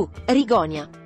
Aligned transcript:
su 0.00 0.08
Rigonia. 0.26 0.99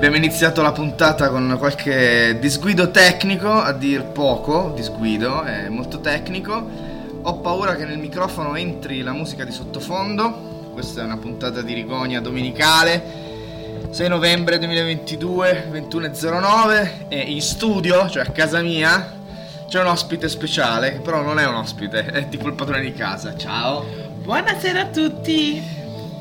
Abbiamo 0.00 0.16
iniziato 0.16 0.62
la 0.62 0.72
puntata 0.72 1.28
con 1.28 1.56
qualche 1.58 2.38
disguido 2.40 2.90
tecnico, 2.90 3.52
a 3.52 3.72
dir 3.72 4.04
poco, 4.04 4.72
disguido, 4.74 5.42
è 5.42 5.68
molto 5.68 6.00
tecnico. 6.00 6.68
Ho 7.20 7.40
paura 7.40 7.76
che 7.76 7.84
nel 7.84 7.98
microfono 7.98 8.56
entri 8.56 9.02
la 9.02 9.12
musica 9.12 9.44
di 9.44 9.52
sottofondo. 9.52 10.70
Questa 10.72 11.02
è 11.02 11.04
una 11.04 11.18
puntata 11.18 11.60
di 11.60 11.74
Rigonia 11.74 12.22
domenicale. 12.22 13.90
6 13.90 14.08
novembre 14.08 14.56
2022, 14.56 15.68
21.09 15.70 16.90
e 17.08 17.18
in 17.18 17.42
studio, 17.42 18.08
cioè 18.08 18.22
a 18.22 18.30
casa 18.30 18.62
mia, 18.62 19.18
c'è 19.68 19.82
un 19.82 19.86
ospite 19.88 20.30
speciale, 20.30 20.92
che 20.92 21.00
però 21.00 21.20
non 21.20 21.38
è 21.38 21.46
un 21.46 21.56
ospite, 21.56 22.06
è 22.08 22.26
tipo 22.30 22.48
il 22.48 22.54
padrone 22.54 22.80
di 22.80 22.94
casa. 22.94 23.36
Ciao. 23.36 23.84
Buonasera 24.22 24.80
a 24.80 24.86
tutti. 24.86 25.62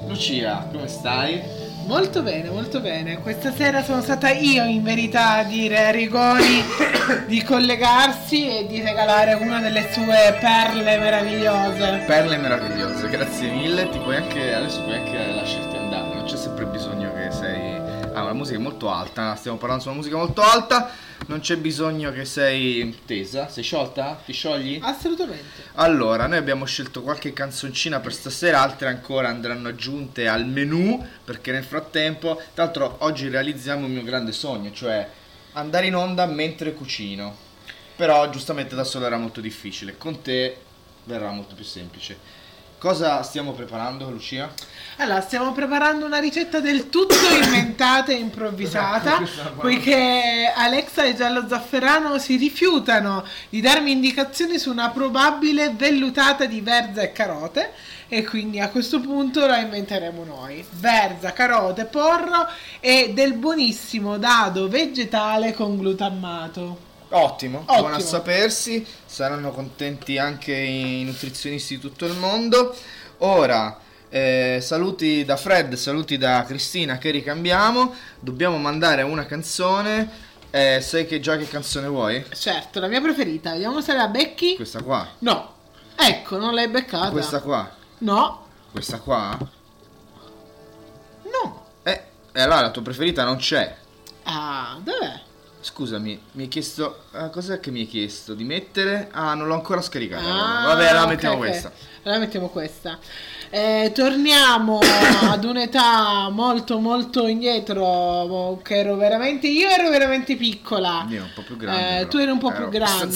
Lucia, 0.05 0.67
come 0.69 0.89
stai? 0.89 1.58
Molto 1.89 2.21
bene, 2.21 2.51
molto 2.51 2.81
bene. 2.81 3.17
Questa 3.17 3.51
sera 3.51 3.81
sono 3.81 3.99
stata 4.03 4.29
io 4.29 4.63
in 4.63 4.83
verità 4.83 5.37
a 5.37 5.43
dire 5.43 5.87
a 5.87 5.89
Rigoni 5.89 6.63
di 7.25 7.41
collegarsi 7.41 8.47
e 8.47 8.67
di 8.67 8.79
regalare 8.79 9.33
una 9.33 9.59
delle 9.59 9.91
sue 9.91 10.37
perle 10.39 10.99
meravigliose. 10.99 12.03
Perle 12.05 12.37
meravigliose, 12.37 13.09
grazie 13.09 13.49
mille. 13.49 13.89
Ti 13.89 13.97
puoi 13.97 14.17
anche, 14.17 14.53
adesso 14.53 14.83
puoi 14.83 14.97
anche 14.97 15.31
lasciarti 15.33 15.77
andare, 15.77 16.13
non 16.13 16.25
c'è 16.25 16.37
sempre 16.37 16.65
bisogno 16.65 17.11
che 17.11 17.31
sei... 17.31 17.81
Ah, 18.13 18.21
una 18.21 18.33
musica 18.33 18.59
molto 18.59 18.91
alta, 18.91 19.33
stiamo 19.33 19.57
parlando 19.57 19.81
su 19.81 19.89
una 19.89 19.97
musica 19.97 20.15
molto 20.15 20.43
alta 20.43 20.91
non 21.27 21.39
c'è 21.41 21.57
bisogno 21.57 22.11
che 22.11 22.25
sei 22.25 22.97
tesa, 23.05 23.47
sei 23.49 23.63
sciolta? 23.63 24.21
Ti 24.25 24.33
sciogli? 24.33 24.79
Assolutamente. 24.81 25.63
Allora, 25.75 26.27
noi 26.27 26.37
abbiamo 26.37 26.65
scelto 26.65 27.01
qualche 27.01 27.33
canzoncina 27.33 27.99
per 27.99 28.13
stasera, 28.13 28.61
altre 28.61 28.89
ancora 28.89 29.29
andranno 29.29 29.67
aggiunte 29.67 30.27
al 30.27 30.45
menù, 30.45 31.05
perché 31.23 31.51
nel 31.51 31.63
frattempo, 31.63 32.35
tra 32.53 32.63
l'altro 32.63 32.97
oggi 32.99 33.29
realizziamo 33.29 33.85
il 33.85 33.91
mio 33.91 34.03
grande 34.03 34.31
sogno, 34.31 34.71
cioè 34.71 35.07
andare 35.53 35.85
in 35.87 35.95
onda 35.95 36.25
mentre 36.25 36.73
cucino. 36.73 37.47
Però 37.95 38.29
giustamente 38.29 38.75
da 38.75 38.85
solo 38.85 39.05
era 39.05 39.17
molto 39.17 39.41
difficile, 39.41 39.97
con 39.97 40.21
te 40.21 40.57
verrà 41.03 41.31
molto 41.31 41.53
più 41.53 41.65
semplice. 41.65 42.38
Cosa 42.79 43.21
stiamo 43.23 43.51
preparando, 43.51 44.09
Lucia? 44.09 44.49
Allora, 44.99 45.19
stiamo 45.19 45.51
preparando 45.51 46.05
una 46.05 46.19
ricetta 46.19 46.61
del 46.61 46.87
tutto 46.87 47.13
inventata 47.43 48.13
e 48.13 48.15
improvvisata, 48.15 49.17
buona. 49.17 49.49
poiché 49.59 50.49
Alexa 50.55 51.03
e 51.03 51.13
Giallo 51.13 51.45
Zafferano 51.45 52.17
si 52.19 52.37
rifiutano 52.37 53.25
di 53.49 53.59
darmi 53.59 53.91
indicazioni 53.91 54.57
su 54.57 54.71
una 54.71 54.91
probabile 54.91 55.73
vellutata 55.75 56.45
di 56.45 56.61
verza 56.61 57.01
e 57.01 57.11
carote 57.11 57.73
e 58.07 58.23
quindi 58.23 58.61
a 58.61 58.69
questo 58.69 59.01
punto 59.01 59.45
la 59.45 59.57
inventeremo 59.57 60.23
noi. 60.23 60.65
Verza, 60.71 61.33
carote, 61.33 61.83
porro 61.83 62.47
e 62.79 63.11
del 63.13 63.33
buonissimo 63.33 64.17
dado 64.17 64.69
vegetale 64.69 65.53
con 65.53 65.77
glutammato. 65.77 66.88
Ottimo, 67.11 67.59
Ottimo. 67.59 67.79
buono 67.79 67.95
a 67.95 67.99
sapersi, 67.99 68.85
saranno 69.05 69.51
contenti 69.51 70.17
anche 70.17 70.53
i 70.55 71.03
nutrizionisti 71.03 71.75
di 71.75 71.81
tutto 71.81 72.05
il 72.05 72.13
mondo. 72.15 72.75
Ora, 73.19 73.79
eh, 74.09 74.59
saluti 74.61 75.25
da 75.25 75.35
Fred, 75.35 75.73
saluti 75.73 76.17
da 76.17 76.43
Cristina 76.45 76.97
che 76.99 77.09
ricambiamo, 77.09 77.93
dobbiamo 78.19 78.57
mandare 78.57 79.01
una 79.01 79.25
canzone, 79.25 80.27
eh, 80.51 80.81
sai 80.81 81.07
che 81.07 81.19
già 81.19 81.35
che 81.37 81.47
canzone 81.47 81.87
vuoi? 81.87 82.23
Certo, 82.33 82.79
la 82.79 82.87
mia 82.87 83.01
preferita. 83.01 83.51
Vediamo 83.53 83.81
se 83.81 83.93
la 83.95 84.07
becchi. 84.07 84.55
Questa 84.55 84.83
qua, 84.83 85.07
No. 85.19 85.53
Ecco, 85.95 86.37
non 86.37 86.53
l'hai 86.53 86.69
beccata. 86.69 87.09
questa 87.09 87.41
qua, 87.41 87.69
No. 87.99 88.45
questa 88.71 88.99
qua? 88.99 89.35
No. 91.23 91.65
Eh, 91.83 92.03
e 92.31 92.41
allora 92.41 92.61
la 92.61 92.71
tua 92.71 92.83
preferita 92.83 93.23
non 93.23 93.37
c'è. 93.37 93.75
Ah, 94.23 94.77
dov'è? 94.81 95.21
Scusami, 95.61 96.17
mi 96.33 96.43
hai 96.43 96.47
chiesto, 96.47 97.03
eh, 97.13 97.29
cos'è 97.31 97.59
che 97.59 97.69
mi 97.69 97.81
hai 97.81 97.87
chiesto? 97.87 98.33
Di 98.33 98.45
mettere? 98.45 99.09
Ah, 99.11 99.33
non 99.33 99.47
l'ho 99.47 99.55
ancora 99.55 99.81
scaricata. 99.81 100.23
Ah, 100.23 100.65
Vabbè, 100.67 100.87
allora 100.87 101.03
ok, 101.03 101.09
mettiamo 101.09 101.35
ok. 101.35 101.39
questa. 101.41 101.71
Allora 102.03 102.19
mettiamo 102.21 102.47
questa. 102.47 102.97
Eh, 103.49 103.91
torniamo 103.93 104.79
ad 105.29 105.43
un'età 105.43 106.29
molto 106.29 106.79
molto 106.79 107.27
indietro 107.27 108.59
che 108.63 108.75
ero 108.77 108.95
veramente 108.95 109.47
io 109.47 109.67
ero 109.67 109.89
veramente 109.89 110.35
piccola 110.35 111.03
Io 111.09 111.23
un 111.23 111.31
po' 111.33 111.41
più 111.41 111.57
grande, 111.57 112.01
Eh, 112.01 112.07
tu 112.07 112.17
eri 112.17 112.29
un 112.29 112.37
po' 112.37 112.51
più 112.51 112.69
grande 112.69 113.11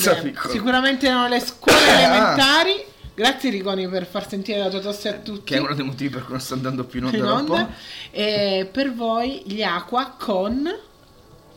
sicuramente 0.49 1.05
erano 1.05 1.27
le 1.27 1.39
scuole 1.39 1.77
Ah. 1.87 1.99
elementari 2.01 2.83
grazie 3.13 3.51
Rigoni 3.51 3.87
per 3.87 4.07
far 4.07 4.27
sentire 4.27 4.57
la 4.57 4.69
tua 4.69 4.79
tosse 4.79 5.09
a 5.09 5.13
tutti 5.19 5.43
Che 5.53 5.55
è 5.55 5.59
uno 5.59 5.75
dei 5.75 5.85
motivi 5.85 6.09
per 6.09 6.21
cui 6.23 6.31
non 6.31 6.41
sto 6.41 6.55
andando 6.55 6.83
più 6.85 6.97
in 6.99 7.05
onda 7.05 7.17
in 7.17 7.23
onda. 7.25 7.69
E 8.09 8.67
per 8.71 8.91
voi 8.91 9.43
gli 9.45 9.61
acqua 9.61 10.15
con 10.17 10.67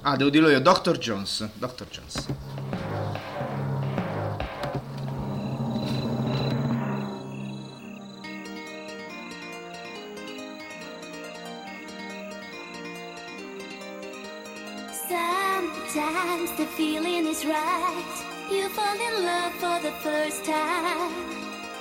Ah, 0.02 0.16
devo 0.16 0.30
dirlo 0.30 0.48
io, 0.48 0.60
Dr. 0.60 0.98
Jones. 0.98 1.48
Dr. 1.54 1.86
Jones. 1.88 2.26
Sometimes 15.08 16.50
the 16.56 16.66
feeling 16.76 17.26
is 17.26 17.44
right. 17.44 18.24
You 18.50 18.68
fall 18.68 18.94
in 18.94 19.24
love 19.24 19.52
for 19.54 19.80
the 19.82 19.92
first 20.02 20.44
time. 20.44 21.12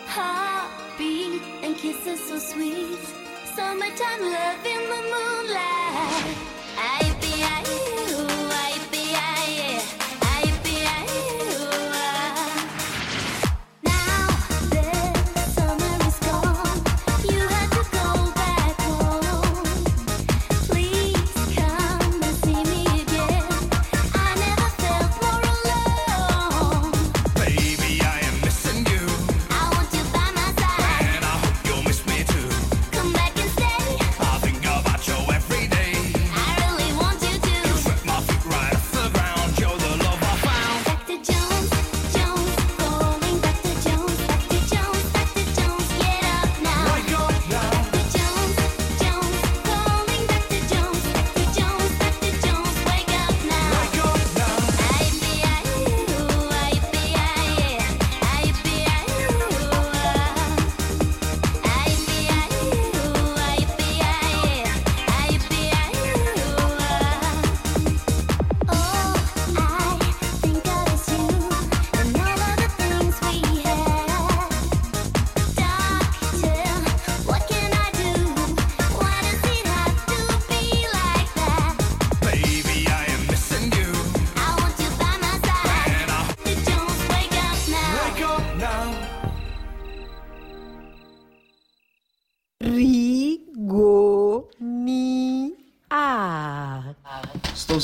Heartbeat 0.07 1.41
and 1.63 1.75
kisses 1.77 2.19
so 2.27 2.39
sweet. 2.39 2.99
Summertime 3.55 4.21
love 4.21 4.65
in 4.65 4.81
the 4.89 5.01
moonlight. 5.13 6.37
I 6.77 7.15
be 7.21 7.43
I 7.43 7.84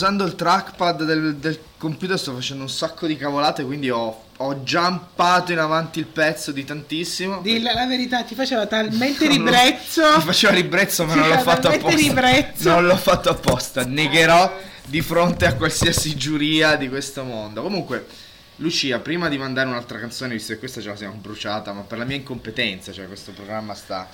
usando 0.01 0.25
il 0.25 0.33
trackpad 0.33 1.03
del, 1.03 1.35
del 1.35 1.59
computer, 1.77 2.17
sto 2.17 2.33
facendo 2.33 2.63
un 2.63 2.69
sacco 2.69 3.05
di 3.05 3.15
cavolate, 3.15 3.63
quindi 3.63 3.91
ho, 3.91 4.23
ho 4.35 4.55
jumpato 4.55 5.51
in 5.51 5.59
avanti 5.59 5.99
il 5.99 6.07
pezzo 6.07 6.51
di 6.51 6.65
tantissimo. 6.65 7.39
Dilla 7.41 7.73
la 7.73 7.85
verità, 7.85 8.23
ti 8.23 8.33
faceva 8.33 8.65
talmente 8.65 9.25
Non 9.29 9.35
ribrezzo. 9.37 10.01
Mi 10.17 10.23
faceva 10.23 10.53
ribrezzo, 10.53 11.05
ma 11.05 11.13
Ti 11.13 11.19
non 11.19 11.29
l'ho 11.29 11.39
fatto 11.39 11.67
apposta. 11.67 11.95
ribrezzo. 11.95 12.69
Non 12.69 12.87
l'ho 12.87 12.97
fatto 12.97 13.29
apposta. 13.29 13.85
Negherò 13.85 14.51
di 14.85 15.01
fronte 15.01 15.45
a 15.45 15.53
qualsiasi 15.53 16.15
giuria 16.15 16.75
di 16.75 16.89
questo 16.89 17.23
mondo. 17.23 17.61
Comunque, 17.61 18.07
Lucia, 18.55 18.97
prima 18.99 19.29
di 19.29 19.37
mandare 19.37 19.69
un'altra 19.69 19.99
canzone, 19.99 20.33
visto 20.33 20.53
che 20.53 20.59
questa 20.59 20.81
ce 20.81 20.89
la 20.89 20.95
siamo 20.95 21.13
bruciata, 21.21 21.73
ma 21.73 21.81
per 21.81 21.99
la 21.99 22.05
mia 22.05 22.15
incompetenza, 22.15 22.91
cioè 22.91 23.05
questo 23.05 23.31
programma 23.33 23.75
sta. 23.75 24.09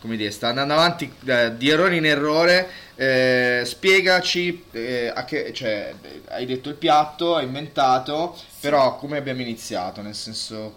Come 0.00 0.16
dire, 0.16 0.30
sta 0.30 0.48
andando 0.48 0.74
avanti 0.74 1.12
eh, 1.26 1.56
di 1.56 1.68
errore 1.68 1.96
in 1.96 2.06
errore. 2.06 2.68
eh, 2.94 3.62
spiegaci 3.64 4.64
eh, 4.72 5.12
che, 5.26 5.52
cioè, 5.52 5.92
hai 6.28 6.46
detto 6.46 6.68
il 6.68 6.74
piatto, 6.76 7.36
hai 7.36 7.44
inventato, 7.44 8.36
però 8.60 8.96
come 8.96 9.16
abbiamo 9.18 9.40
iniziato? 9.40 10.00
Nel 10.02 10.14
senso, 10.16 10.74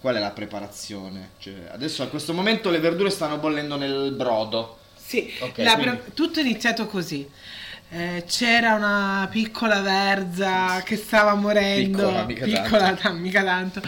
qual 0.00 0.14
è 0.16 0.20
la 0.20 0.30
preparazione? 0.30 1.30
Cioè, 1.38 1.54
adesso 1.72 2.02
a 2.02 2.06
questo 2.08 2.32
momento 2.32 2.70
le 2.70 2.78
verdure 2.78 3.10
stanno 3.10 3.38
bollendo 3.38 3.76
nel 3.76 4.12
brodo. 4.12 4.78
Sì, 4.96 5.32
Ok, 5.40 5.58
la 5.58 5.74
quindi- 5.74 5.96
pre- 5.98 6.12
tutto 6.14 6.40
è 6.40 6.42
iniziato 6.42 6.86
così. 6.86 7.28
Eh, 7.88 8.24
c'era 8.26 8.74
una 8.74 9.28
piccola 9.30 9.80
verza 9.80 10.82
che 10.82 10.96
stava 10.96 11.34
morendo, 11.34 11.98
Piccola, 11.98 12.24
mica 12.24 12.44
piccola, 12.44 12.82
tanto. 12.82 13.02
ta- 13.02 13.12
mica 13.12 13.44
tanto, 13.44 13.80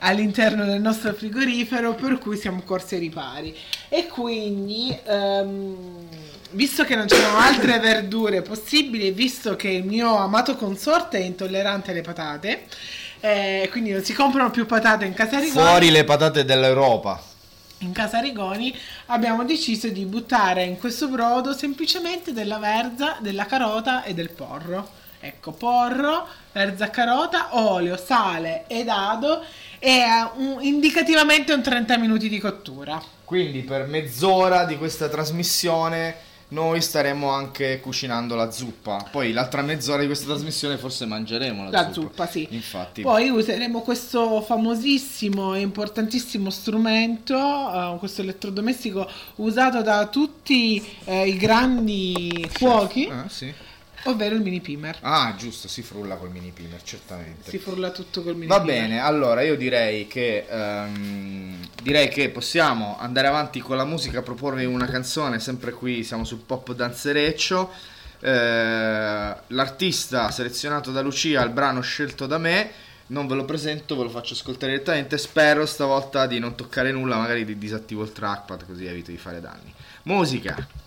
all'interno 0.00 0.66
del 0.66 0.80
nostro 0.80 1.14
frigorifero, 1.14 1.94
per 1.94 2.18
cui 2.18 2.36
siamo 2.36 2.60
corsi 2.62 2.94
ai 2.94 3.00
ripari. 3.00 3.56
E 3.88 4.08
quindi, 4.08 4.96
ehm, 5.06 5.74
visto 6.50 6.84
che 6.84 6.96
non 6.96 7.06
c'erano 7.06 7.38
altre 7.38 7.78
verdure 7.78 8.42
possibili, 8.42 9.10
visto 9.10 9.56
che 9.56 9.68
il 9.68 9.84
mio 9.84 10.16
amato 10.16 10.54
consorte 10.56 11.18
è 11.18 11.22
intollerante 11.22 11.92
alle 11.92 12.02
patate, 12.02 12.64
eh, 13.20 13.68
quindi 13.70 13.90
non 13.90 14.04
si 14.04 14.12
comprano 14.12 14.50
più 14.50 14.66
patate 14.66 15.06
in 15.06 15.14
casa 15.14 15.38
Rigoni. 15.38 15.66
Fuori 15.66 15.90
le 15.90 16.04
patate 16.04 16.44
dell'Europa. 16.44 17.34
In 17.78 17.92
casa 17.92 18.20
Rigoni 18.20 18.74
abbiamo 19.06 19.44
deciso 19.44 19.88
di 19.88 20.04
buttare 20.04 20.64
in 20.64 20.78
questo 20.78 21.08
brodo 21.08 21.52
semplicemente 21.52 22.32
della 22.32 22.58
verza, 22.58 23.16
della 23.20 23.46
carota 23.46 24.02
e 24.02 24.14
del 24.14 24.30
porro. 24.30 25.04
Ecco, 25.20 25.52
porro, 25.52 26.26
verza 26.52 26.90
carota, 26.90 27.48
olio, 27.58 27.96
sale 27.96 28.64
e 28.66 28.84
dado 28.84 29.42
e 29.78 29.90
eh, 29.90 30.28
un- 30.36 30.58
indicativamente 30.62 31.52
un 31.52 31.62
30 31.62 31.98
minuti 31.98 32.28
di 32.28 32.38
cottura. 32.38 33.02
Quindi 33.24 33.62
per 33.62 33.86
mezz'ora 33.86 34.64
di 34.64 34.76
questa 34.78 35.08
trasmissione 35.08 36.25
noi 36.48 36.80
staremo 36.80 37.28
anche 37.30 37.80
cucinando 37.80 38.34
la 38.36 38.50
zuppa. 38.50 39.04
Poi 39.10 39.32
l'altra 39.32 39.62
mezz'ora 39.62 40.00
di 40.00 40.06
questa 40.06 40.26
trasmissione 40.26 40.76
forse 40.76 41.04
mangeremo 41.06 41.64
la, 41.64 41.70
La 41.82 41.92
zuppa, 41.92 42.26
sì. 42.26 42.46
Infatti. 42.50 43.02
Poi 43.02 43.30
useremo 43.30 43.80
questo 43.80 44.40
famosissimo 44.42 45.54
e 45.54 45.60
importantissimo 45.60 46.50
strumento, 46.50 47.34
eh, 47.34 47.96
questo 47.98 48.22
elettrodomestico 48.22 49.08
usato 49.36 49.82
da 49.82 50.06
tutti 50.06 50.84
eh, 51.04 51.26
i 51.28 51.36
grandi 51.36 52.46
fuochi, 52.52 53.08
Ah, 53.10 53.28
sì. 53.28 53.52
Ovvero 54.10 54.34
il 54.34 54.40
mini 54.42 54.60
pimer. 54.60 54.98
Ah, 55.00 55.34
giusto, 55.36 55.68
si 55.68 55.82
frulla 55.82 56.16
col 56.16 56.30
mini 56.30 56.50
pimer, 56.50 56.82
certamente. 56.82 57.50
Si 57.50 57.58
frulla 57.58 57.90
tutto 57.90 58.22
col 58.22 58.34
mini 58.34 58.46
Va 58.46 58.60
pimer. 58.60 58.80
bene, 58.80 59.00
allora 59.00 59.42
io 59.42 59.56
direi 59.56 60.06
che 60.06 60.46
ehm, 60.48 61.68
direi 61.82 62.08
che 62.08 62.30
possiamo 62.30 62.96
andare 62.98 63.26
avanti 63.28 63.60
con 63.60 63.76
la 63.76 63.84
musica, 63.84 64.22
proporvi 64.22 64.64
una 64.64 64.86
canzone, 64.86 65.38
sempre 65.40 65.72
qui 65.72 66.02
siamo 66.04 66.24
sul 66.24 66.38
pop 66.44 66.72
danzereccio. 66.72 67.70
Eh, 68.18 69.36
l'artista 69.46 70.30
selezionato 70.30 70.90
da 70.90 71.00
Lucia, 71.02 71.42
il 71.42 71.50
brano 71.50 71.80
scelto 71.80 72.26
da 72.26 72.38
me, 72.38 72.70
non 73.08 73.26
ve 73.26 73.34
lo 73.34 73.44
presento, 73.44 73.96
ve 73.96 74.04
lo 74.04 74.08
faccio 74.08 74.32
ascoltare 74.34 74.72
direttamente. 74.72 75.18
Spero 75.18 75.66
stavolta 75.66 76.26
di 76.26 76.38
non 76.38 76.54
toccare 76.56 76.90
nulla, 76.92 77.16
magari 77.18 77.44
di 77.44 77.58
disattivo 77.58 78.02
il 78.02 78.12
trackpad 78.12 78.66
così 78.66 78.86
evito 78.86 79.10
di 79.10 79.18
fare 79.18 79.40
danni. 79.40 79.72
Musica. 80.04 80.84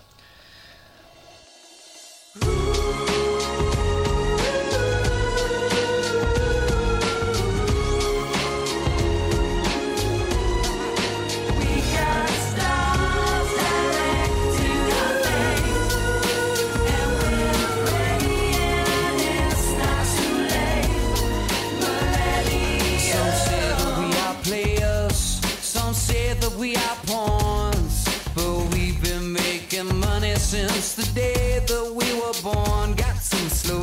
The 31.00 31.12
day 31.14 31.60
that 31.66 31.94
we 31.94 32.06
were 32.20 32.32
born. 32.42 32.94
Got 32.94 33.16
some 33.16 33.48
slow 33.48 33.82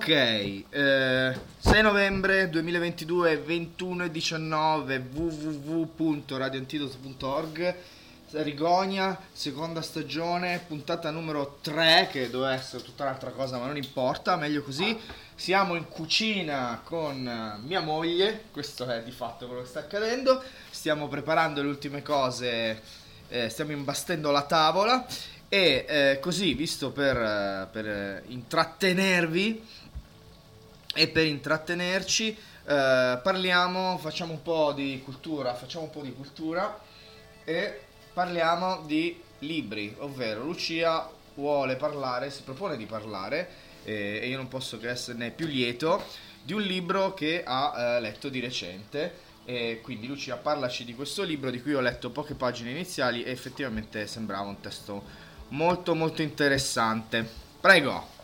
Ok, 0.00 0.08
eh, 0.08 1.38
6 1.58 1.82
novembre 1.82 2.48
2022, 2.48 3.36
21 3.36 4.04
e 4.04 4.10
19, 4.10 5.08
www.radioantidoto.org. 5.12 7.74
Rigonia, 8.30 9.20
seconda 9.30 9.82
stagione, 9.82 10.64
puntata 10.66 11.10
numero 11.10 11.58
3, 11.60 12.08
che 12.10 12.30
doveva 12.30 12.54
essere 12.54 12.82
tutta 12.82 13.02
un'altra 13.02 13.32
cosa, 13.32 13.58
ma 13.58 13.66
non 13.66 13.76
importa, 13.76 14.36
meglio 14.36 14.62
così. 14.62 14.98
Siamo 15.34 15.74
in 15.74 15.86
cucina 15.86 16.80
con 16.82 17.28
eh, 17.28 17.58
mia 17.62 17.82
moglie, 17.82 18.44
questo 18.52 18.86
è 18.86 19.02
di 19.02 19.12
fatto 19.12 19.48
quello 19.48 19.60
che 19.60 19.68
sta 19.68 19.80
accadendo. 19.80 20.42
Stiamo 20.70 21.08
preparando 21.08 21.60
le 21.60 21.68
ultime 21.68 22.00
cose, 22.00 22.80
eh, 23.28 23.50
stiamo 23.50 23.72
imbastendo 23.72 24.30
la 24.30 24.44
tavola 24.44 25.06
e 25.52 25.84
eh, 25.88 26.18
così, 26.20 26.54
visto 26.54 26.92
per, 26.92 27.16
eh, 27.16 27.68
per 27.72 27.86
eh, 27.86 28.22
intrattenervi 28.28 29.60
e 30.94 31.08
per 31.08 31.26
intrattenerci, 31.26 32.30
eh, 32.30 33.20
parliamo, 33.22 33.98
facciamo 33.98 34.32
un 34.32 34.42
po' 34.42 34.72
di 34.72 35.00
cultura, 35.04 35.54
facciamo 35.54 35.84
un 35.84 35.90
po' 35.90 36.02
di 36.02 36.12
cultura 36.12 36.78
e 37.44 37.80
parliamo 38.12 38.82
di 38.86 39.20
libri, 39.40 39.94
ovvero 39.98 40.42
Lucia 40.42 41.08
vuole 41.34 41.76
parlare, 41.76 42.30
si 42.30 42.42
propone 42.42 42.76
di 42.76 42.86
parlare 42.86 43.48
eh, 43.84 44.20
e 44.22 44.28
io 44.28 44.36
non 44.36 44.48
posso 44.48 44.78
che 44.78 44.90
esserne 44.90 45.30
più 45.30 45.46
lieto 45.46 46.04
di 46.42 46.52
un 46.52 46.62
libro 46.62 47.14
che 47.14 47.42
ha 47.44 47.96
eh, 47.96 48.00
letto 48.00 48.28
di 48.28 48.40
recente 48.40 49.28
e 49.44 49.80
quindi 49.82 50.06
Lucia 50.06 50.36
parlaci 50.36 50.84
di 50.84 50.94
questo 50.94 51.22
libro 51.22 51.50
di 51.50 51.62
cui 51.62 51.74
ho 51.74 51.80
letto 51.80 52.10
poche 52.10 52.34
pagine 52.34 52.70
iniziali 52.70 53.22
e 53.22 53.30
effettivamente 53.30 54.06
sembrava 54.06 54.48
un 54.48 54.60
testo 54.60 55.02
molto 55.48 55.94
molto 55.94 56.22
interessante. 56.22 57.28
Prego. 57.60 58.18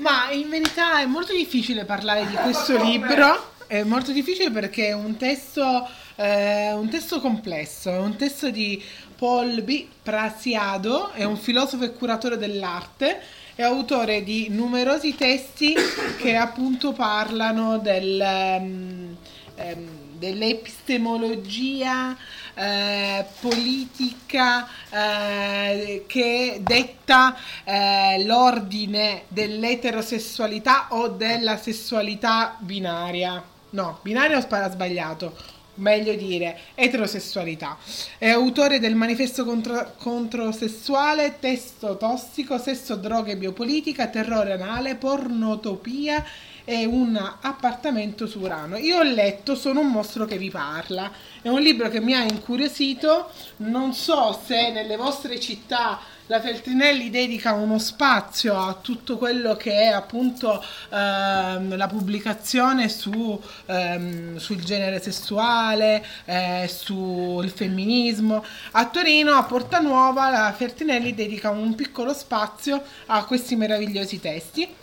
Ma 0.00 0.30
in 0.30 0.48
verità 0.48 1.00
è 1.00 1.04
molto 1.04 1.34
difficile 1.34 1.84
parlare 1.84 2.26
di 2.26 2.34
questo 2.34 2.82
libro. 2.82 3.48
È 3.66 3.82
molto 3.82 4.12
difficile 4.12 4.50
perché 4.50 4.88
è 4.88 4.92
un 4.92 5.16
testo, 5.16 5.86
eh, 6.16 6.72
un 6.72 6.88
testo 6.88 7.20
complesso, 7.20 7.90
è 7.90 7.98
un 7.98 8.16
testo 8.16 8.50
di 8.50 8.82
Paul 9.16 9.62
B. 9.62 9.86
Prasiado, 10.02 11.12
è 11.12 11.24
un 11.24 11.36
filosofo 11.36 11.84
e 11.84 11.92
curatore 11.92 12.38
dell'arte, 12.38 13.20
è 13.54 13.62
autore 13.62 14.24
di 14.24 14.48
numerosi 14.48 15.14
testi 15.14 15.74
che 16.16 16.34
appunto 16.34 16.92
parlano 16.92 17.78
del, 17.78 18.20
ehm, 18.20 19.16
ehm, 19.54 19.88
dell'epistemologia 20.18 22.16
eh, 22.60 23.24
politica 23.40 24.68
eh, 24.90 26.04
che 26.06 26.60
detta 26.62 27.34
eh, 27.64 28.22
l'ordine 28.24 29.22
dell'eterosessualità 29.28 30.88
o 30.90 31.08
della 31.08 31.56
sessualità 31.56 32.56
binaria. 32.58 33.42
No, 33.70 33.98
binaria 34.02 34.36
ho 34.36 34.40
spara 34.42 34.70
sbagliato. 34.70 35.58
Meglio 35.76 36.14
dire 36.14 36.58
eterosessualità. 36.74 37.78
È 38.18 38.28
autore 38.28 38.78
del 38.78 38.94
manifesto 38.94 39.46
contro, 39.46 39.94
controsessuale, 39.96 41.38
testo 41.40 41.96
tossico, 41.96 42.58
sesso, 42.58 42.96
droghe, 42.96 43.36
biopolitica, 43.36 44.08
terrore 44.08 44.52
anale, 44.52 44.96
pornotopia 44.96 46.22
e 46.64 46.84
un 46.84 47.16
appartamento 47.40 48.26
su 48.26 48.40
Urano. 48.40 48.76
Io 48.76 48.98
ho 48.98 49.02
letto 49.02 49.54
Sono 49.54 49.80
un 49.80 49.90
mostro 49.90 50.24
che 50.24 50.38
vi 50.38 50.50
parla. 50.50 51.10
È 51.42 51.48
un 51.48 51.60
libro 51.60 51.88
che 51.88 52.00
mi 52.00 52.14
ha 52.14 52.22
incuriosito. 52.22 53.30
Non 53.58 53.92
so 53.94 54.38
se 54.44 54.70
nelle 54.70 54.96
vostre 54.96 55.38
città 55.40 56.00
la 56.30 56.40
Feltrinelli 56.40 57.10
dedica 57.10 57.54
uno 57.54 57.80
spazio 57.80 58.56
a 58.56 58.78
tutto 58.80 59.18
quello 59.18 59.56
che 59.56 59.72
è 59.72 59.86
appunto 59.86 60.64
ehm, 60.90 61.76
la 61.76 61.88
pubblicazione 61.88 62.88
su, 62.88 63.40
ehm, 63.66 64.36
sul 64.36 64.62
genere 64.62 65.00
sessuale, 65.00 66.06
eh, 66.26 66.70
sul 66.72 67.50
femminismo. 67.50 68.44
A 68.72 68.86
Torino, 68.86 69.32
a 69.32 69.42
Porta 69.42 69.80
Nuova, 69.80 70.30
la 70.30 70.54
Feltrinelli 70.56 71.14
dedica 71.14 71.50
un 71.50 71.74
piccolo 71.74 72.14
spazio 72.14 72.80
a 73.06 73.24
questi 73.24 73.56
meravigliosi 73.56 74.20
testi 74.20 74.79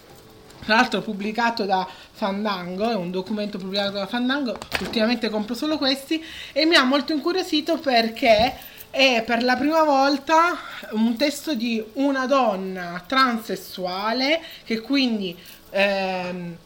tra 0.68 0.76
l'altro 0.76 1.00
pubblicato 1.00 1.64
da 1.64 1.88
Fandango, 2.12 2.90
è 2.90 2.94
un 2.94 3.10
documento 3.10 3.58
pubblicato 3.58 3.92
da 3.92 4.06
Fandango, 4.06 4.58
ultimamente 4.82 5.30
compro 5.30 5.56
solo 5.56 5.78
questi 5.78 6.22
e 6.52 6.66
mi 6.66 6.76
ha 6.76 6.84
molto 6.84 7.14
incuriosito 7.14 7.78
perché 7.78 8.54
è 8.90 9.24
per 9.26 9.44
la 9.44 9.56
prima 9.56 9.84
volta 9.84 10.58
un 10.92 11.16
testo 11.16 11.56
di 11.56 11.82
una 11.94 12.26
donna 12.26 13.02
transessuale 13.08 14.42
che 14.66 14.82
quindi 14.82 15.34
ehm, 15.70 16.58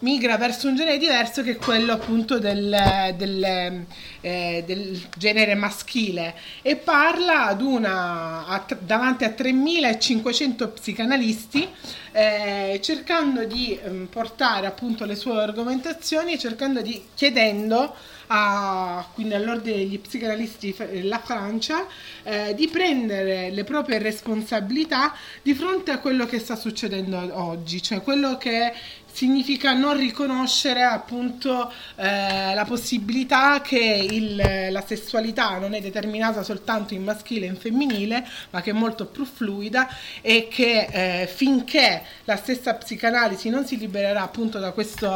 migra 0.00 0.36
verso 0.36 0.68
un 0.68 0.76
genere 0.76 0.98
diverso 0.98 1.42
che 1.42 1.52
è 1.52 1.56
quello 1.56 1.92
appunto 1.92 2.38
del, 2.38 3.14
del, 3.16 3.84
eh, 4.20 4.64
del 4.66 5.08
genere 5.16 5.54
maschile 5.54 6.34
e 6.62 6.76
parla 6.76 7.46
ad 7.46 7.60
una 7.60 8.46
a 8.46 8.64
davanti 8.78 9.24
a 9.24 9.30
3500 9.30 10.68
psicanalisti 10.68 11.68
eh, 12.12 12.80
cercando 12.82 13.44
di 13.44 13.78
ehm, 13.80 14.06
portare 14.06 14.66
appunto 14.66 15.04
le 15.04 15.14
sue 15.14 15.40
argomentazioni 15.40 16.32
e 16.32 16.38
cercando 16.38 16.80
di 16.80 17.02
chiedendo 17.14 17.94
a, 18.28 19.06
quindi 19.14 19.34
all'ordine 19.34 19.76
degli 19.76 19.98
psicanalisti 19.98 20.74
della 20.90 21.18
Francia 21.18 21.86
eh, 22.22 22.54
di 22.54 22.68
prendere 22.68 23.50
le 23.50 23.64
proprie 23.64 23.98
responsabilità 23.98 25.14
di 25.42 25.54
fronte 25.54 25.90
a 25.90 25.98
quello 25.98 26.26
che 26.26 26.38
sta 26.38 26.56
succedendo 26.56 27.30
oggi, 27.32 27.82
cioè 27.82 28.02
quello 28.02 28.36
che 28.36 28.72
significa 29.18 29.72
non 29.72 29.96
riconoscere 29.96 30.84
appunto 30.84 31.72
eh, 31.96 32.54
la 32.54 32.64
possibilità 32.64 33.60
che 33.60 34.06
il- 34.08 34.36
la 34.70 34.84
sessualità 34.86 35.58
non 35.58 35.74
è 35.74 35.80
determinata 35.80 36.44
soltanto 36.44 36.94
in 36.94 37.02
maschile 37.02 37.46
e 37.46 37.48
in 37.48 37.56
femminile, 37.56 38.24
ma 38.50 38.60
che 38.60 38.70
è 38.70 38.72
molto 38.72 39.06
più 39.06 39.24
fluida 39.24 39.88
e 40.20 40.46
che 40.48 41.22
eh, 41.22 41.26
finché 41.26 42.02
la 42.26 42.36
stessa 42.36 42.74
psicanalisi 42.74 43.48
non 43.48 43.66
si 43.66 43.76
libererà 43.76 44.22
appunto 44.22 44.60
da, 44.60 44.70
questo, 44.70 45.08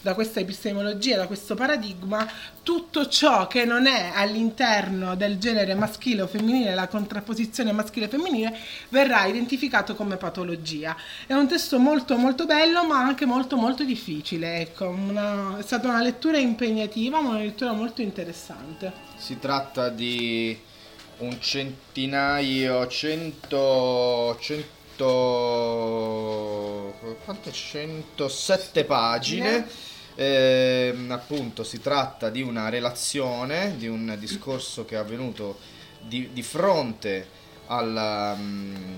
da 0.00 0.14
questa 0.14 0.40
epistemologia, 0.40 1.16
da 1.16 1.28
questo 1.28 1.54
paradigma, 1.54 2.26
tutto 2.66 3.06
ciò 3.06 3.46
che 3.46 3.64
non 3.64 3.86
è 3.86 4.10
all'interno 4.12 5.14
del 5.14 5.38
genere 5.38 5.76
maschile 5.76 6.22
o 6.22 6.26
femminile, 6.26 6.74
la 6.74 6.88
contrapposizione 6.88 7.70
maschile 7.70 8.06
e 8.06 8.08
femminile, 8.08 8.58
verrà 8.88 9.24
identificato 9.26 9.94
come 9.94 10.16
patologia. 10.16 10.96
È 11.28 11.32
un 11.32 11.46
testo 11.46 11.78
molto 11.78 12.16
molto 12.16 12.44
bello, 12.44 12.84
ma 12.84 12.98
anche 12.98 13.24
molto 13.24 13.54
molto 13.56 13.84
difficile. 13.84 14.62
Ecco, 14.62 14.88
una- 14.88 15.58
è 15.58 15.62
stata 15.62 15.86
una 15.86 16.02
lettura 16.02 16.38
impegnativa, 16.38 17.20
ma 17.20 17.28
una 17.28 17.38
lettura 17.38 17.70
molto 17.70 18.02
interessante. 18.02 18.92
Si 19.16 19.38
tratta 19.38 19.88
di 19.88 20.58
un 21.18 21.40
centinaio, 21.40 22.88
cento, 22.88 24.36
cento, 24.40 25.04
quante? 27.24 27.52
107 27.52 28.84
pagine. 28.84 29.85
Ehm, 30.18 31.10
appunto 31.10 31.62
si 31.62 31.80
tratta 31.80 32.30
di 32.30 32.40
una 32.40 32.68
relazione, 32.70 33.76
di 33.76 33.86
un 33.86 34.16
discorso 34.18 34.84
che 34.86 34.94
è 34.94 34.98
avvenuto 34.98 35.58
di, 36.00 36.30
di 36.32 36.42
fronte 36.42 37.26
al, 37.66 38.34
mm, 38.38 38.94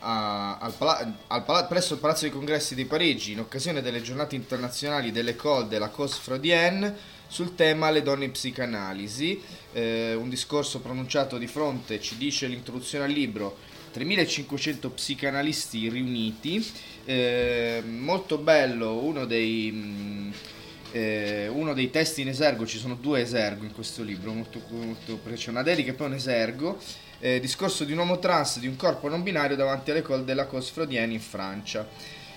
a- 0.00 0.58
al 0.58 0.72
pala- 0.76 1.12
al 1.28 1.44
pala- 1.44 1.64
presso 1.64 1.94
il 1.94 2.00
Palazzo 2.00 2.22
dei 2.22 2.30
Congressi 2.30 2.74
di 2.74 2.84
Parigi 2.84 3.32
in 3.32 3.40
occasione 3.40 3.80
delle 3.80 4.02
giornate 4.02 4.34
internazionali 4.34 5.10
dell'École 5.12 5.68
de 5.68 5.78
la 5.78 5.88
Cause 5.88 6.18
Freudienne 6.20 6.94
sul 7.26 7.54
tema 7.54 7.90
le 7.90 8.02
donne 8.02 8.24
in 8.24 8.32
psicanalisi, 8.32 9.40
eh, 9.72 10.14
un 10.14 10.28
discorso 10.28 10.80
pronunciato 10.80 11.38
di 11.38 11.46
fronte, 11.46 12.00
ci 12.00 12.16
dice 12.16 12.48
l'introduzione 12.48 13.04
al 13.04 13.12
libro, 13.12 13.56
3500 13.90 14.90
psicanalisti 14.90 15.88
riuniti, 15.88 16.64
eh, 17.04 17.82
molto 17.84 18.38
bello, 18.38 19.02
uno 19.02 19.24
dei, 19.24 19.70
mh, 19.72 20.32
eh, 20.92 21.48
uno 21.48 21.74
dei 21.74 21.90
testi 21.90 22.20
in 22.22 22.28
esergo, 22.28 22.66
ci 22.66 22.78
sono 22.78 22.94
due 22.94 23.20
esergo 23.20 23.64
in 23.64 23.72
questo 23.72 24.02
libro, 24.02 24.32
molto, 24.32 24.60
molto 24.70 25.20
c'è 25.34 25.50
una 25.50 25.62
dedica 25.62 25.90
e 25.90 25.94
poi 25.94 26.06
un 26.08 26.14
esergo, 26.14 26.78
eh, 27.18 27.38
discorso 27.40 27.84
di 27.84 27.92
un 27.92 27.98
uomo 27.98 28.18
trans 28.18 28.58
di 28.58 28.66
un 28.66 28.76
corpo 28.76 29.08
non 29.08 29.22
binario 29.22 29.56
davanti 29.56 29.90
all'École 29.90 30.24
de 30.24 30.34
la 30.34 30.46
Cause 30.46 30.72
Freudienne 30.72 31.12
in 31.12 31.20
Francia. 31.20 31.86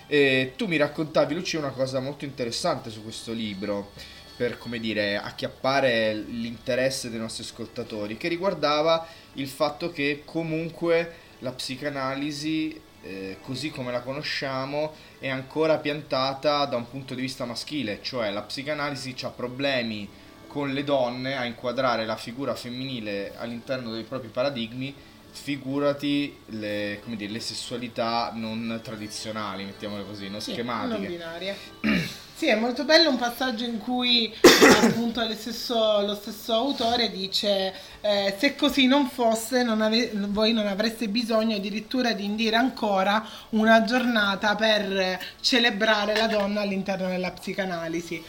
E 0.08 0.54
tu 0.56 0.68
mi 0.68 0.78
raccontavi, 0.78 1.34
Lucia, 1.34 1.58
una 1.58 1.70
cosa 1.70 2.00
molto 2.00 2.26
interessante 2.26 2.90
su 2.90 3.02
questo 3.02 3.32
libro, 3.32 3.92
per 4.36 4.58
come 4.58 4.80
dire, 4.80 5.16
acchiappare 5.16 6.14
l'interesse 6.14 7.10
dei 7.10 7.20
nostri 7.20 7.44
ascoltatori, 7.44 8.18
che 8.18 8.28
riguardava 8.28 9.08
il 9.34 9.48
fatto 9.48 9.92
che 9.92 10.24
comunque 10.26 11.23
la 11.44 11.52
psicanalisi, 11.52 12.80
eh, 13.04 13.38
così 13.42 13.70
come 13.70 13.92
la 13.92 14.00
conosciamo, 14.02 14.94
è 15.20 15.30
ancora 15.30 15.78
piantata 15.78 16.66
da 16.66 16.78
un 16.78 16.90
punto 16.90 17.14
di 17.14 17.22
vista 17.22 17.46
maschile, 17.46 18.00
cioè 18.02 18.32
la 18.32 18.42
psicanalisi 18.42 19.14
ha 19.24 19.30
problemi 19.30 20.10
con 20.48 20.72
le 20.72 20.84
donne 20.84 21.36
a 21.36 21.46
inquadrare 21.46 22.06
la 22.06 22.16
figura 22.16 22.56
femminile 22.56 23.34
all'interno 23.38 23.92
dei 23.92 24.04
propri 24.04 24.30
paradigmi, 24.30 24.96
figurati 25.32 26.38
le, 26.48 27.00
come 27.04 27.16
dire, 27.16 27.32
le 27.32 27.40
sessualità 27.40 28.32
non 28.34 28.80
tradizionali, 28.84 29.66
mettiamole 29.66 30.06
così, 30.06 30.30
non 30.30 30.40
Sì, 30.40 30.52
schematiche. 30.54 30.98
non 31.00 31.08
binaria. 31.08 31.56
Sì, 32.44 32.50
è 32.50 32.56
molto 32.56 32.84
bello 32.84 33.10
un 33.10 33.16
passaggio 33.16 33.64
in 33.64 33.78
cui 33.78 34.30
appunto 34.82 35.26
lo 35.26 35.34
stesso, 35.34 36.02
lo 36.02 36.14
stesso 36.14 36.52
autore 36.52 37.10
dice 37.10 37.74
eh, 38.02 38.36
se 38.38 38.58
così 38.58 38.86
non 38.86 39.08
fosse 39.10 39.64
non 39.64 39.82
ave- 39.82 40.12
voi 40.14 40.52
non 40.52 40.68
avreste 40.68 41.08
bisogno 41.08 41.56
addirittura 41.56 42.12
di 42.12 42.26
indire 42.26 42.58
ancora 42.58 43.26
una 43.52 43.86
giornata 43.86 44.58
per 44.58 45.26
celebrare 45.40 46.18
la 46.18 46.28
donna 46.28 46.60
all'interno 46.60 47.08
della 47.08 47.32
psicanalisi. 47.32 48.22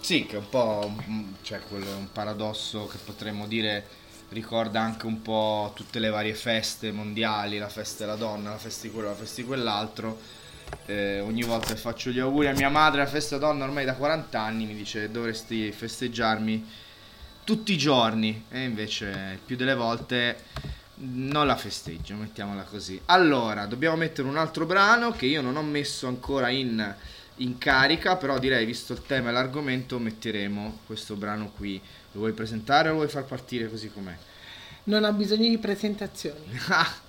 Sì, 0.00 0.26
che 0.26 0.36
è 0.36 0.38
un 0.40 0.48
po' 0.50 0.94
mm, 1.08 1.32
cioè, 1.40 1.60
quello 1.60 1.86
è 1.86 1.94
un 1.94 2.12
paradosso 2.12 2.88
che 2.88 2.98
potremmo 3.02 3.46
dire 3.46 3.86
ricorda 4.28 4.82
anche 4.82 5.06
un 5.06 5.22
po' 5.22 5.72
tutte 5.74 5.98
le 5.98 6.10
varie 6.10 6.34
feste 6.34 6.92
mondiali, 6.92 7.56
la 7.56 7.70
festa 7.70 8.04
della 8.04 8.18
donna, 8.18 8.50
la 8.50 8.58
festa 8.58 8.86
di 8.86 8.92
quello, 8.92 9.08
la 9.08 9.14
festa 9.14 9.40
di 9.40 9.46
quell'altro. 9.46 10.36
Eh, 10.86 11.20
ogni 11.20 11.42
volta 11.42 11.74
che 11.74 11.80
faccio 11.80 12.10
gli 12.10 12.18
auguri 12.18 12.48
a 12.48 12.52
mia 12.52 12.70
madre 12.70 13.02
alla 13.02 13.10
festa 13.10 13.36
donna 13.36 13.64
ormai 13.64 13.84
da 13.84 13.94
40 13.94 14.40
anni 14.40 14.64
mi 14.64 14.74
dice 14.74 15.10
dovresti 15.10 15.70
festeggiarmi 15.70 16.66
tutti 17.44 17.72
i 17.72 17.78
giorni 17.78 18.44
e 18.50 18.62
invece 18.64 19.38
più 19.44 19.56
delle 19.56 19.74
volte 19.74 20.44
non 21.00 21.46
la 21.46 21.56
festeggio, 21.56 22.14
mettiamola 22.14 22.62
così. 22.62 23.00
Allora, 23.06 23.66
dobbiamo 23.66 23.96
mettere 23.96 24.28
un 24.28 24.36
altro 24.36 24.66
brano 24.66 25.12
che 25.12 25.26
io 25.26 25.40
non 25.40 25.56
ho 25.56 25.62
messo 25.62 26.08
ancora 26.08 26.48
in, 26.48 26.94
in 27.36 27.58
carica, 27.58 28.16
però 28.16 28.38
direi, 28.38 28.66
visto 28.66 28.92
il 28.92 29.02
tema 29.06 29.30
e 29.30 29.32
l'argomento, 29.32 29.98
metteremo 29.98 30.80
questo 30.86 31.14
brano 31.14 31.50
qui. 31.56 31.80
Lo 32.12 32.20
vuoi 32.20 32.32
presentare 32.32 32.88
o 32.88 32.92
lo 32.92 32.96
vuoi 32.98 33.08
far 33.08 33.24
partire 33.24 33.68
così 33.68 33.90
com'è? 33.90 34.16
Non 34.84 35.04
ha 35.04 35.12
bisogno 35.12 35.48
di 35.48 35.58
presentazioni. 35.58 36.58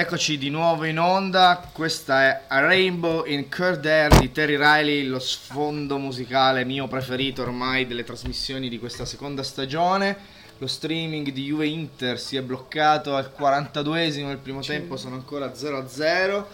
eccoci 0.00 0.38
di 0.38 0.48
nuovo 0.48 0.84
in 0.84 0.98
onda, 0.98 1.68
questa 1.72 2.22
è 2.22 2.44
A 2.48 2.60
Rainbow 2.60 3.26
in 3.26 3.50
Curd 3.50 3.84
Air 3.84 4.18
di 4.18 4.32
Terry 4.32 4.56
Riley, 4.56 5.04
lo 5.04 5.18
sfondo 5.18 5.98
musicale 5.98 6.64
mio 6.64 6.88
preferito 6.88 7.42
ormai 7.42 7.86
delle 7.86 8.02
trasmissioni 8.02 8.70
di 8.70 8.78
questa 8.78 9.04
seconda 9.04 9.42
stagione. 9.42 10.16
Lo 10.56 10.66
streaming 10.66 11.28
di 11.32 11.44
Juve 11.44 11.66
Inter 11.66 12.18
si 12.18 12.36
è 12.36 12.40
bloccato 12.40 13.14
al 13.14 13.30
42esimo 13.38 14.28
del 14.28 14.38
primo 14.38 14.62
tempo, 14.62 14.96
sono 14.96 15.16
ancora 15.16 15.52
0-0. 15.52 16.44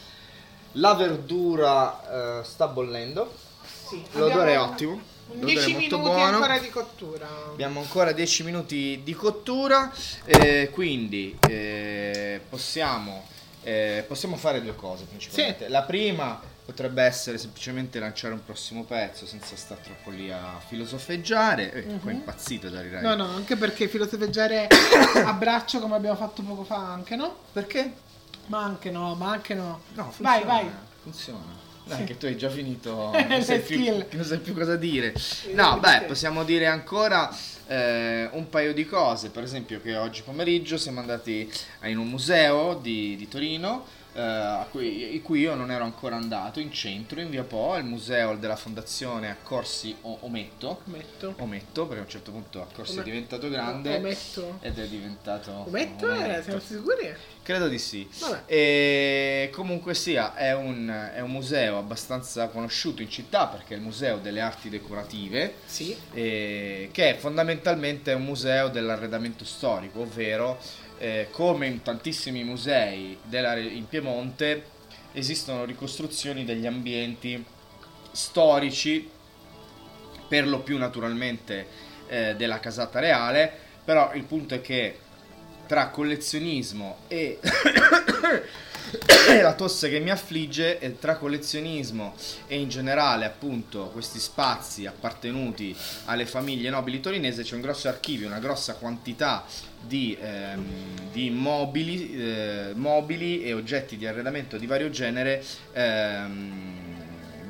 La 0.73 0.95
verdura 0.95 2.41
eh, 2.41 2.45
sta 2.45 2.67
bollendo, 2.67 3.33
l'odore 4.15 4.55
è 4.55 4.61
ottimo. 4.61 5.01
Devo 5.29 5.47
dire, 5.47 5.65
10 5.65 5.73
molto 5.73 5.99
minuti 5.99 6.15
buono. 6.17 6.35
ancora 6.35 6.59
di 6.59 6.69
cottura. 6.69 7.29
Abbiamo 7.49 7.81
ancora 7.81 8.11
10 8.11 8.43
minuti 8.43 9.01
di 9.05 9.15
cottura, 9.15 9.93
eh, 10.25 10.71
quindi 10.73 11.37
eh, 11.49 12.41
possiamo, 12.49 13.35
eh, 13.67 14.05
possiamo 14.07 14.37
fare 14.37 14.63
due 14.63 14.77
cose 14.77 15.07
principalmente. 15.07 15.69
La 15.69 15.83
prima 15.83 16.41
potrebbe 16.65 17.03
essere 17.03 17.37
semplicemente 17.37 17.99
lanciare 17.99 18.33
un 18.33 18.45
prossimo 18.45 18.85
pezzo 18.85 19.27
senza 19.27 19.57
stare 19.57 19.81
troppo 19.83 20.11
lì 20.11 20.31
a 20.31 20.61
filosofeggiare. 20.65 21.73
Eh, 21.73 21.99
Qua 21.99 22.13
è 22.13 22.15
impazzito 22.15 22.69
da 22.69 22.81
rirare. 22.81 23.03
No, 23.05 23.17
no, 23.17 23.29
anche 23.35 23.57
perché 23.57 23.89
filosofeggiare 23.89 24.69
a 25.25 25.33
braccio 25.33 25.81
come 25.81 25.97
abbiamo 25.97 26.15
fatto 26.15 26.43
poco 26.43 26.63
fa 26.63 26.77
anche, 26.77 27.17
no? 27.17 27.39
Perché? 27.53 27.93
Ma 28.47 28.63
anche 28.63 28.93
no, 28.93 29.17
ma 29.17 29.33
anche 29.33 29.55
no. 29.55 29.81
No, 29.95 30.13
funziona. 30.13 30.31
vai, 30.31 30.45
vai. 30.45 30.71
Funziona. 31.03 31.65
Dai, 31.87 32.05
che 32.05 32.17
tu 32.17 32.27
hai 32.27 32.37
già 32.37 32.51
finito, 32.51 33.11
non 33.29 33.43
sai, 33.43 33.61
più, 33.61 34.05
non 34.11 34.25
sai 34.25 34.39
più 34.39 34.55
cosa 34.55 34.77
dire. 34.77 35.13
Vedi 35.43 35.55
No, 35.55 35.79
beh, 35.81 36.03
possiamo 36.03 36.45
dire 36.45 36.67
ancora 36.67 37.35
eh, 37.67 38.29
un 38.33 38.49
paio 38.49 38.73
di 38.75 38.87
cose. 38.87 39.31
Per 39.31 39.43
esempio, 39.43 39.81
che 39.81 39.97
oggi 39.97 40.23
pomeriggio 40.23 40.77
siamo 40.77 41.01
andati 41.01 41.51
in 41.85 41.99
un 41.99 42.09
museo 42.09 42.75
di, 42.75 43.17
di 43.17 43.29
Torino. 43.29 43.85
eh, 44.15 44.21
a 44.23 44.67
cui, 44.71 45.15
in 45.15 45.21
cui 45.23 45.41
io 45.41 45.55
non 45.55 45.71
ero 45.71 45.85
ancora 45.85 46.17
andato 46.17 46.59
in 46.59 46.73
centro 46.73 47.21
in 47.21 47.29
via 47.29 47.43
Po, 47.45 47.77
il 47.77 47.85
museo 47.85 48.35
della 48.37 48.57
fondazione 48.57 49.29
Accorsi 49.31 49.95
O- 50.03 50.19
Ometto. 50.23 50.81
Ometto. 50.87 51.35
Ometto, 51.39 51.85
perché 51.87 52.01
a 52.01 52.05
un 52.05 52.11
certo 52.11 52.31
punto 52.31 52.63
Accorsi 52.63 52.93
è 52.93 52.95
Ome- 52.95 53.05
diventato 53.05 53.49
grande 53.51 53.97
Ometto. 53.97 54.59
ed 54.63 54.79
è 54.79 54.87
diventato 54.89 55.51
Ometto 55.67 56.07
era, 56.11 56.25
ometto. 56.25 56.43
siamo 56.45 56.61
sicuri? 56.61 57.15
Credo 57.47 57.69
di 57.69 57.79
sì. 57.79 58.09
Vabbè. 58.19 58.43
E 58.53 59.51
comunque 59.53 59.95
sia, 59.95 60.35
è 60.35 60.53
un, 60.53 60.89
è 61.15 61.21
un 61.21 61.31
museo 61.31 61.79
abbastanza 61.79 62.49
conosciuto 62.49 63.03
in 63.03 63.09
città 63.09 63.47
perché 63.47 63.75
è 63.75 63.77
il 63.77 63.85
Museo 63.85 64.17
delle 64.19 64.41
Arti 64.41 64.69
Decorative, 64.69 65.55
Sì. 65.65 65.97
eh, 66.13 66.89
che 66.91 67.11
è 67.11 67.17
fondamentalmente 67.17 68.13
un 68.15 68.25
museo 68.25 68.67
dell'arredamento 68.69 69.45
storico, 69.45 70.01
ovvero 70.01 70.59
eh, 70.99 71.29
come 71.31 71.69
in 71.69 71.83
tantissimi 71.83 72.43
musei 72.43 73.17
della- 73.23 73.55
in 73.57 73.87
Piemonte 73.87 74.65
esistono 75.13 75.65
ricostruzioni 75.65 76.45
degli 76.45 76.67
ambienti 76.67 77.45
storici, 78.11 79.09
per 80.27 80.49
lo 80.49 80.59
più 80.63 80.79
naturalmente 80.79 81.67
eh, 82.09 82.35
della 82.37 82.59
casata 82.59 82.99
reale, 82.99 83.53
però 83.85 84.13
il 84.15 84.25
punto 84.25 84.55
è 84.57 84.61
che 84.61 84.99
tra 85.67 85.89
collezionismo 85.89 86.99
e 87.09 87.39
la 89.43 89.55
tosse 89.55 89.89
che 89.89 89.99
mi 89.99 90.11
affligge 90.11 90.79
e 90.79 90.99
tra 90.99 91.17
collezionismo 91.17 92.15
e 92.47 92.59
in 92.59 92.69
generale 92.69 93.25
appunto 93.25 93.91
questi 93.93 94.19
spazi 94.19 94.87
appartenuti 94.87 95.77
alle 96.05 96.27
famiglie 96.27 96.71
nobili 96.71 97.01
torinesi 97.01 97.43
c'è 97.43 97.55
un 97.55 97.61
grosso 97.61 97.89
archivio, 97.89 98.29
una 98.29 98.39
grossa 98.39 98.75
quantità 98.75 99.45
di, 99.81 100.17
ehm, 100.21 101.11
di 101.13 101.31
mobili, 101.31 102.17
eh, 102.17 102.73
mobili 102.75 103.43
e 103.43 103.53
oggetti 103.53 103.97
di 103.97 104.07
arredamento 104.07 104.57
di 104.57 104.67
vario 104.67 104.91
genere 104.91 105.43
ehm, 105.73 106.85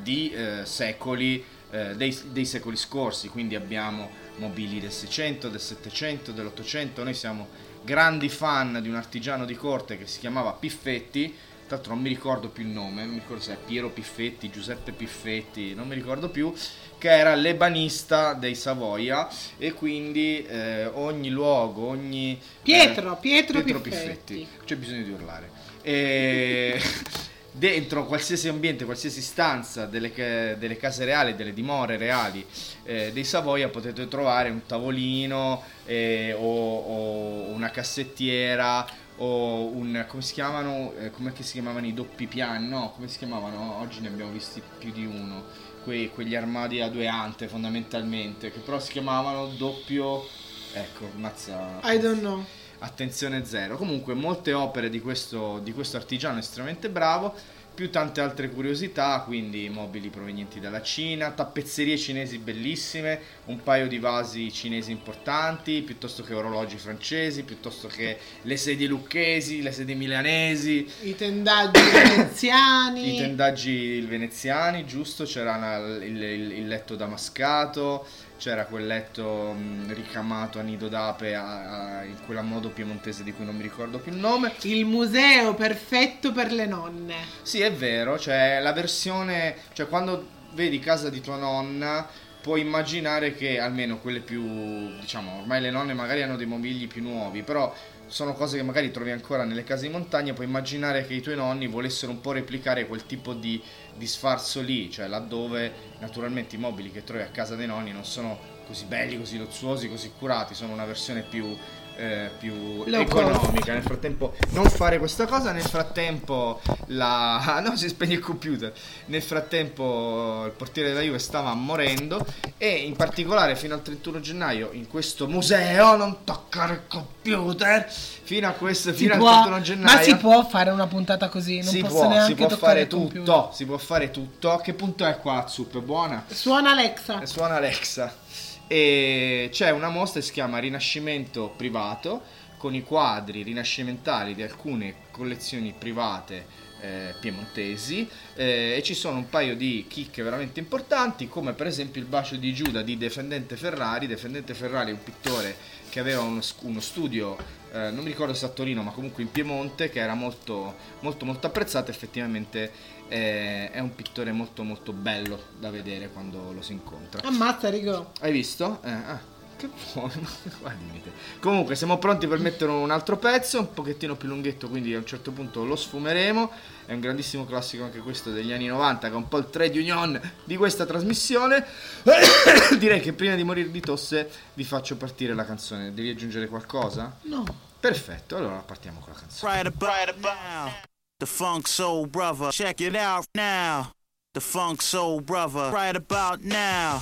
di 0.01 0.31
eh, 0.31 0.61
secoli, 0.63 1.43
eh, 1.69 1.95
dei, 1.95 2.17
dei 2.31 2.45
secoli 2.45 2.77
scorsi, 2.77 3.27
quindi 3.27 3.55
abbiamo 3.55 4.09
mobili 4.37 4.79
del 4.79 4.91
600, 4.91 5.49
del 5.49 5.59
700, 5.59 6.31
dell'800, 6.31 7.03
noi 7.03 7.13
siamo 7.13 7.47
grandi 7.87 8.27
fan 8.27 8.79
di 8.81 8.89
un 8.89 8.95
artigiano 8.95 9.45
di 9.45 9.55
corte 9.55 9.97
che 9.97 10.07
si 10.07 10.19
chiamava 10.19 10.51
Piffetti, 10.51 11.33
tra 11.67 11.77
l'altro 11.77 11.93
non 11.93 12.03
mi 12.03 12.09
ricordo 12.09 12.49
più 12.49 12.63
il 12.63 12.69
nome, 12.69 13.03
non 13.03 13.13
mi 13.13 13.19
ricordo 13.19 13.41
se 13.41 13.53
è 13.53 13.57
Piero 13.65 13.89
Piffetti, 13.89 14.49
Giuseppe 14.49 14.91
Piffetti, 14.91 15.73
non 15.73 15.87
mi 15.87 15.95
ricordo 15.95 16.27
più, 16.27 16.53
che 16.97 17.09
era 17.09 17.33
l'ebanista 17.33 18.33
dei 18.33 18.55
Savoia 18.55 19.29
e 19.57 19.71
quindi 19.71 20.45
eh, 20.45 20.87
ogni 20.87 21.29
luogo, 21.29 21.87
ogni... 21.87 22.37
Pietro, 22.61 23.13
eh, 23.13 23.19
Pietro 23.21 23.61
Piffetti. 23.61 23.89
Piffetti. 23.89 24.47
C'è 24.65 24.75
bisogno 24.75 25.03
di 25.03 25.11
urlare. 25.11 25.49
E... 25.81 26.81
Dentro 27.57 28.05
qualsiasi 28.05 28.49
ambiente, 28.49 28.85
qualsiasi 28.85 29.19
stanza 29.19 29.87
delle, 29.87 30.11
delle 30.59 30.77
case 30.77 31.05
reali, 31.05 31.33
delle 31.33 31.53
dimore 31.53 31.97
reali 31.97 32.45
eh, 32.83 33.11
dei 33.11 33.23
Savoia 33.23 33.67
potete 33.69 34.07
trovare 34.07 34.51
un 34.51 34.63
tavolino 34.67 35.63
eh, 35.87 36.33
o, 36.33 36.77
o 36.77 37.49
una 37.49 37.71
cassettiera 37.71 38.85
o 39.15 39.65
un 39.69 40.05
come 40.07 40.21
si 40.21 40.33
chiamano 40.33 40.93
eh, 40.99 41.09
come 41.09 41.33
si 41.39 41.53
chiamavano 41.53 41.87
i 41.87 41.95
doppi 41.95 42.27
piani? 42.27 42.67
No 42.67 42.91
come 42.95 43.07
si 43.07 43.17
chiamavano? 43.17 43.79
Oggi 43.79 44.01
ne 44.01 44.09
abbiamo 44.09 44.31
visti 44.31 44.61
più 44.77 44.91
di 44.91 45.05
uno. 45.05 45.43
Que- 45.83 46.11
quegli 46.13 46.35
armadi 46.35 46.81
a 46.81 46.89
due 46.89 47.07
ante 47.07 47.47
fondamentalmente 47.47 48.51
che 48.51 48.59
però 48.59 48.79
si 48.79 48.91
chiamavano 48.91 49.47
doppio 49.57 50.27
ecco 50.73 51.09
mazza 51.15 51.79
I 51.81 51.97
don't 51.97 52.19
know. 52.19 52.45
Attenzione 52.79 53.45
zero. 53.45 53.77
Comunque 53.77 54.13
molte 54.13 54.53
opere 54.53 54.89
di 54.89 54.99
questo, 55.01 55.59
di 55.63 55.73
questo 55.73 55.97
artigiano 55.97 56.39
estremamente 56.39 56.89
bravo, 56.89 57.33
più 57.77 57.91
tante 57.91 58.21
altre 58.21 58.49
curiosità, 58.49 59.21
quindi 59.23 59.69
mobili 59.69 60.09
provenienti 60.09 60.59
dalla 60.59 60.81
Cina, 60.81 61.29
tappezzerie 61.29 61.95
cinesi 61.95 62.39
bellissime, 62.39 63.19
un 63.45 63.61
paio 63.61 63.87
di 63.87 63.99
vasi 63.99 64.51
cinesi 64.51 64.89
importanti, 64.89 65.83
piuttosto 65.83 66.23
che 66.23 66.33
orologi 66.33 66.77
francesi, 66.77 67.43
piuttosto 67.43 67.87
che 67.87 68.17
le 68.41 68.57
sedie 68.57 68.87
lucchesi, 68.87 69.61
le 69.61 69.71
sedie 69.71 69.93
milanesi, 69.93 70.87
I 71.03 71.15
tendaggi 71.15 71.79
veneziani. 71.93 73.13
i 73.13 73.17
tendaggi 73.19 74.01
veneziani, 74.01 74.83
giusto? 74.87 75.25
C'era 75.25 75.55
una- 75.55 75.77
il, 76.03 76.19
il- 76.19 76.51
il 76.53 76.67
letto 76.67 76.95
damascato, 76.95 78.07
c'era 78.37 78.65
quel 78.65 78.85
letto 78.87 79.53
mh, 79.53 79.93
ricamato 79.93 80.59
a 80.59 80.61
nido 80.61 80.87
d'ape 80.87 81.35
a- 81.35 81.99
a- 81.99 82.03
in 82.03 82.19
quella 82.25 82.41
modo 82.41 82.69
piemontese 82.69 83.23
di 83.23 83.33
cui 83.33 83.45
non 83.45 83.55
mi 83.55 83.63
ricordo 83.63 83.99
più 83.99 84.11
il 84.11 84.17
nome. 84.17 84.53
Il 84.61 84.85
museo 84.85 85.53
perfetto 85.55 86.31
per 86.31 86.51
le 86.51 86.65
nonne. 86.65 87.15
Sì, 87.41 87.61
è 87.61 87.71
vero, 87.71 88.19
cioè 88.19 88.59
la 88.61 88.73
versione, 88.73 89.55
cioè 89.73 89.87
quando 89.87 90.27
vedi 90.53 90.79
casa 90.79 91.09
di 91.09 91.21
tua 91.21 91.37
nonna 91.37 92.07
puoi 92.41 92.61
immaginare 92.61 93.33
che 93.33 93.59
almeno 93.59 93.99
quelle 93.99 94.19
più, 94.21 94.95
diciamo, 94.99 95.39
ormai 95.39 95.61
le 95.61 95.71
nonne 95.71 95.93
magari 95.93 96.21
hanno 96.21 96.35
dei 96.37 96.45
mobili 96.45 96.87
più 96.87 97.01
nuovi, 97.01 97.43
però 97.43 97.73
sono 98.05 98.33
cose 98.33 98.55
che 98.57 98.63
magari 98.63 98.89
trovi 98.91 99.11
ancora 99.11 99.43
nelle 99.43 99.63
case 99.63 99.87
di 99.87 99.91
montagna, 99.91 100.33
puoi 100.33 100.47
immaginare 100.47 101.05
che 101.05 101.13
i 101.13 101.21
tuoi 101.21 101.35
nonni 101.35 101.67
volessero 101.67 102.11
un 102.11 102.21
po' 102.21 102.31
replicare 102.31 102.87
quel 102.87 103.05
tipo 103.05 103.33
di, 103.33 103.61
di 103.97 104.07
sfarzo 104.07 104.61
lì, 104.61 104.89
cioè 104.89 105.07
laddove 105.07 105.73
naturalmente 105.99 106.55
i 106.55 106.59
mobili 106.59 106.91
che 106.91 107.03
trovi 107.03 107.23
a 107.23 107.27
casa 107.27 107.55
dei 107.55 107.67
nonni 107.67 107.91
non 107.91 108.05
sono 108.05 108.55
così 108.67 108.85
belli, 108.85 109.17
così 109.17 109.37
luzzuosi, 109.37 109.89
così 109.89 110.11
curati, 110.17 110.53
sono 110.53 110.73
una 110.73 110.85
versione 110.85 111.21
più, 111.21 111.55
eh, 111.97 112.29
più 112.37 112.83
Low 112.85 113.01
economica. 113.01 113.73
Nel 113.73 113.81
frattempo 113.83 114.33
non 114.49 114.69
fare 114.69 114.97
questa 114.99 115.25
cosa, 115.25 115.51
nel 115.51 115.63
frattempo 115.63 116.61
la... 116.87 117.59
no, 117.65 117.75
si 117.75 117.87
spegne 117.89 118.13
il 118.13 118.19
computer. 118.19 118.71
Nel 119.07 119.21
frattempo 119.21 120.43
il 120.45 120.51
portiere 120.51 120.89
della 120.89 121.01
Juve 121.01 121.19
stava 121.19 121.53
morendo 121.53 122.25
e 122.57 122.69
in 122.69 122.95
particolare 122.95 123.55
fino 123.55 123.73
al 123.73 123.81
31 123.81 124.19
gennaio 124.19 124.69
in 124.71 124.87
questo 124.87 125.27
museo 125.27 125.95
non 125.95 126.23
toccare 126.23 126.73
il 126.73 126.81
computer 126.87 127.85
fino 127.89 128.47
a 128.47 128.51
questo 128.51 128.91
Si 128.91 128.97
fino 128.97 129.17
può- 129.17 129.27
al 129.29 129.43
31 129.43 129.61
gennaio. 129.61 129.95
ma 129.97 130.01
si 130.03 130.15
può 130.15 130.45
fare 130.47 130.69
una 130.69 130.87
puntata 130.87 131.29
così? 131.29 131.55
Non 131.61 131.71
si 131.71 131.79
posso 131.81 131.93
può, 131.95 132.07
neanche 132.09 132.27
si 132.27 132.35
può 132.35 132.57
fare 132.57 132.81
il 132.81 132.87
computer. 132.87 133.23
tutto, 133.23 133.49
si 133.53 133.65
può 133.65 133.77
fare 133.77 134.11
tutto. 134.11 134.51
A 134.51 134.61
che 134.61 134.73
punto 134.73 135.05
è 135.05 135.17
qua 135.17 135.45
Zup? 135.47 135.79
Buona? 135.79 136.25
Suona 136.27 136.71
Alexa. 136.71 137.25
Suona 137.25 137.55
Alexa. 137.55 138.25
E 138.67 139.49
c'è 139.51 139.69
una 139.71 139.89
mostra 139.89 140.19
che 140.19 140.25
si 140.25 140.33
chiama 140.33 140.59
Rinascimento 140.59 141.53
privato 141.55 142.21
con 142.57 142.73
i 142.73 142.83
quadri 142.83 143.43
rinascimentali 143.43 144.33
di 144.33 144.41
alcune 144.41 144.95
collezioni 145.11 145.73
private 145.77 146.65
eh, 146.79 147.13
piemontesi 147.19 148.07
eh, 148.35 148.75
e 148.77 148.83
ci 148.83 148.93
sono 148.93 149.17
un 149.17 149.29
paio 149.29 149.55
di 149.55 149.85
chicche 149.87 150.21
veramente 150.21 150.59
importanti 150.59 151.27
come 151.27 151.53
per 151.53 151.67
esempio 151.67 152.01
il 152.01 152.07
bacio 152.07 152.35
di 152.35 152.53
Giuda 152.53 152.81
di 152.81 152.97
Defendente 152.97 153.55
Ferrari. 153.55 154.07
Defendente 154.07 154.53
Ferrari 154.53 154.91
è 154.91 154.93
un 154.93 155.03
pittore 155.03 155.55
che 155.89 155.99
aveva 155.99 156.21
uno, 156.21 156.41
uno 156.61 156.79
studio, 156.79 157.37
eh, 157.71 157.91
non 157.91 158.03
mi 158.03 158.09
ricordo 158.09 158.33
se 158.33 158.45
a 158.45 158.49
Torino 158.49 158.81
ma 158.83 158.91
comunque 158.91 159.23
in 159.23 159.31
Piemonte 159.31 159.89
che 159.89 159.99
era 159.99 160.13
molto 160.13 160.75
molto 161.01 161.25
molto 161.25 161.47
apprezzato 161.47 161.91
effettivamente 161.91 162.71
eh, 163.07 163.71
è 163.71 163.79
un 163.79 163.95
pittore 163.95 164.31
molto 164.31 164.63
molto 164.63 164.93
bello 164.93 165.39
da 165.59 165.69
vedere 165.69 166.09
quando 166.09 166.51
lo 166.51 166.61
si 166.61 166.73
incontra. 166.73 167.21
Ammazza, 167.27 167.69
Rigo. 167.69 168.11
Hai 168.19 168.31
visto? 168.31 168.81
Eh, 168.83 168.91
ah, 168.91 169.19
che 169.57 169.69
buono. 169.93 170.13
Guardami 170.61 171.01
te. 171.01 171.11
Comunque, 171.39 171.75
siamo 171.75 171.97
pronti 171.97 172.27
per 172.27 172.39
mettere 172.39 172.71
un 172.71 172.91
altro 172.91 173.17
pezzo, 173.17 173.59
un 173.59 173.73
pochettino 173.73 174.15
più 174.15 174.29
lunghetto, 174.29 174.69
quindi 174.69 174.93
a 174.93 174.99
un 174.99 175.05
certo 175.05 175.31
punto 175.31 175.65
lo 175.65 175.75
sfumeremo. 175.75 176.51
È 176.85 176.93
un 176.93 177.01
grandissimo 177.01 177.45
classico 177.45 177.83
anche 177.83 177.99
questo 177.99 178.31
degli 178.31 178.53
anni 178.53 178.67
90, 178.67 179.07
che 179.07 179.13
è 179.13 179.17
un 179.17 179.27
po' 179.27 179.39
il 179.39 179.49
trade 179.49 179.77
union 179.77 180.19
di 180.45 180.55
questa 180.55 180.85
trasmissione. 180.85 181.65
Direi 182.79 183.01
che 183.01 183.11
prima 183.11 183.35
di 183.35 183.43
morire 183.43 183.69
di 183.69 183.81
tosse 183.81 184.29
vi 184.53 184.63
faccio 184.63 184.95
partire 184.95 185.33
la 185.33 185.43
canzone. 185.43 185.93
Devi 185.93 186.09
aggiungere 186.09 186.47
qualcosa? 186.47 187.17
No. 187.23 187.43
Perfetto, 187.79 188.37
allora 188.37 188.57
partiamo 188.57 188.99
con 188.99 189.13
la 189.13 189.19
canzone. 189.19 189.51
Right 189.51 189.67
about, 189.67 189.89
right 189.89 190.09
about 190.09 190.37
now. 190.43 190.71
The 191.19 191.25
Funk 191.25 191.67
Soul 191.67 192.07
Brother. 192.07 192.51
Check 192.51 192.79
it 192.79 192.95
out 192.95 193.27
now. 193.33 193.91
The 194.33 194.39
Funk 194.39 194.81
Soul 194.81 195.21
Brother. 195.21 195.71
Right 195.71 195.95
about 195.95 196.41
now. 196.41 197.01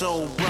so 0.00 0.26
bright. 0.28 0.49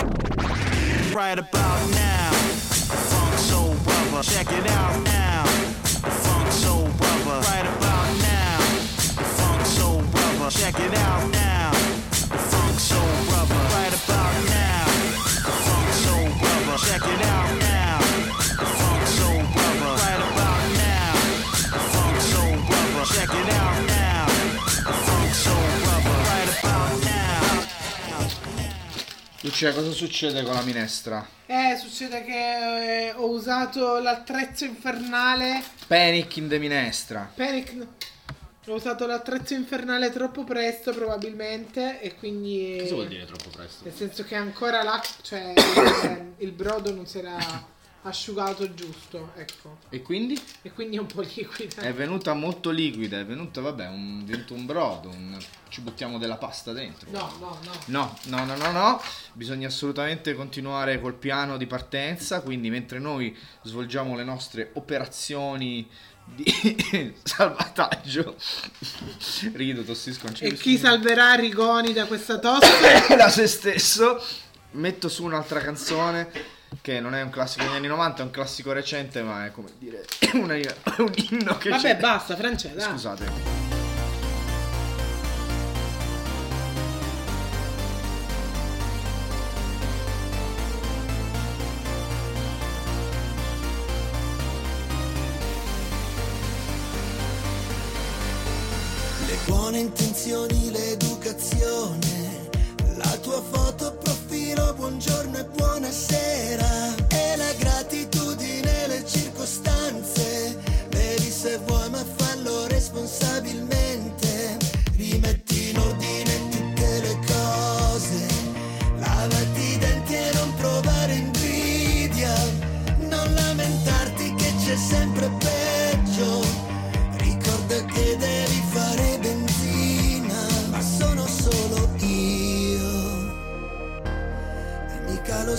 Right 0.00 1.38
about 1.38 1.90
now, 1.90 2.30
Funk 2.30 3.34
Soul 3.36 3.74
Brother, 3.82 4.22
check 4.22 4.46
it 4.52 4.70
out 4.70 5.02
now. 5.02 5.44
Funk 5.44 6.52
Soul 6.52 6.88
Brother, 6.98 7.40
right 7.48 7.66
about 7.66 8.18
now, 8.18 8.58
Funk 9.38 9.66
Soul 9.66 10.02
Brother, 10.02 10.50
check 10.50 10.78
it 10.78 10.94
out 10.94 11.32
now. 11.32 11.37
Succede, 29.48 29.72
cosa 29.72 29.92
succede 29.92 30.42
con 30.42 30.52
la 30.52 30.60
minestra? 30.60 31.26
Eh, 31.46 31.74
succede 31.80 32.22
che 32.22 33.06
eh, 33.06 33.12
ho 33.12 33.30
usato 33.30 33.98
l'attrezzo 33.98 34.66
infernale. 34.66 35.62
Panic 35.86 36.36
in 36.36 36.48
the 36.48 36.58
minestra. 36.58 37.32
Panic. 37.34 37.72
No. 37.72 37.86
Ho 38.66 38.74
usato 38.74 39.06
l'attrezzo 39.06 39.54
infernale 39.54 40.12
troppo 40.12 40.44
presto, 40.44 40.92
probabilmente. 40.92 41.98
E 42.02 42.14
quindi. 42.16 42.76
Eh, 42.76 42.82
cosa 42.82 42.94
vuol 42.96 43.08
dire 43.08 43.24
troppo 43.24 43.48
presto? 43.48 43.84
Nel 43.84 43.94
senso 43.94 44.22
che 44.24 44.34
ancora 44.34 44.82
l'acqua. 44.82 45.14
Cioè, 45.22 45.54
il 46.36 46.52
brodo 46.52 46.92
non 46.92 47.06
si 47.06 47.18
era 47.18 47.38
asciugato 48.08 48.74
giusto, 48.74 49.32
ecco. 49.36 49.78
E 49.88 50.02
quindi? 50.02 50.40
E 50.62 50.72
quindi 50.72 50.96
è 50.96 51.00
un 51.00 51.06
po' 51.06 51.20
liquida. 51.20 51.82
È 51.82 51.92
venuta 51.92 52.34
molto 52.34 52.70
liquida, 52.70 53.18
è 53.18 53.24
venuta, 53.24 53.60
vabbè, 53.60 53.88
un, 53.88 54.24
diventa 54.24 54.54
un 54.54 54.66
brodo, 54.66 55.08
un- 55.08 55.38
ci 55.68 55.80
buttiamo 55.80 56.18
della 56.18 56.36
pasta 56.36 56.72
dentro. 56.72 57.10
No, 57.10 57.32
no, 57.38 57.58
no. 57.62 57.72
No, 57.86 58.18
no, 58.24 58.44
no, 58.44 58.56
no, 58.56 58.72
no, 58.72 59.02
bisogna 59.32 59.68
assolutamente 59.68 60.34
continuare 60.34 61.00
col 61.00 61.14
piano 61.14 61.56
di 61.56 61.66
partenza, 61.66 62.40
quindi 62.40 62.70
mentre 62.70 62.98
noi 62.98 63.36
svolgiamo 63.62 64.16
le 64.16 64.24
nostre 64.24 64.70
operazioni 64.74 65.88
di 66.24 67.14
salvataggio, 67.22 68.36
rido, 69.54 69.82
tossisco, 69.82 70.26
non 70.26 70.36
E 70.40 70.54
chi 70.54 70.76
salverà 70.76 71.34
Rigoni 71.34 71.92
da 71.92 72.06
questa 72.06 72.38
tosse? 72.38 73.06
da 73.16 73.28
se 73.28 73.46
stesso, 73.46 74.22
metto 74.72 75.08
su 75.08 75.24
un'altra 75.24 75.60
canzone 75.60 76.56
che 76.82 77.00
non 77.00 77.14
è 77.14 77.22
un 77.22 77.30
classico 77.30 77.64
degli 77.64 77.76
anni 77.76 77.86
90, 77.88 78.22
è 78.22 78.24
un 78.24 78.30
classico 78.30 78.72
recente, 78.72 79.22
ma 79.22 79.46
è 79.46 79.50
come 79.52 79.68
dire 79.78 80.04
una- 80.34 80.54
un 80.54 81.12
inno 81.30 81.56
che 81.58 81.70
Vabbè, 81.70 81.82
c'è. 81.82 81.96
basta, 81.96 82.36
Francesca. 82.36 82.90
Scusate. 82.90 83.56
Le 99.26 99.36
buone 99.46 99.78
intenzioni, 99.80 100.70
l'educazione, 100.70 102.48
la 102.96 103.16
tua 103.20 103.42
foto 103.42 103.98
profilo, 104.48 104.74
buongiorno 104.74 105.38
e 105.38 105.44
buonasera. 105.44 106.94
E 107.08 107.36
la 107.36 107.52
gratitudine, 107.58 108.07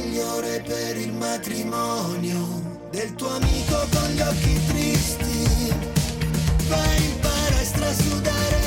Migliore 0.00 0.62
per 0.66 0.96
il 0.96 1.12
matrimonio 1.12 2.78
del 2.90 3.14
tuo 3.14 3.28
amico 3.28 3.86
con 3.92 4.10
gli 4.10 4.20
occhi 4.20 4.66
tristi. 4.66 5.74
Vai 6.68 7.04
in 7.04 7.20
a 7.88 7.92
sudare 7.92 8.59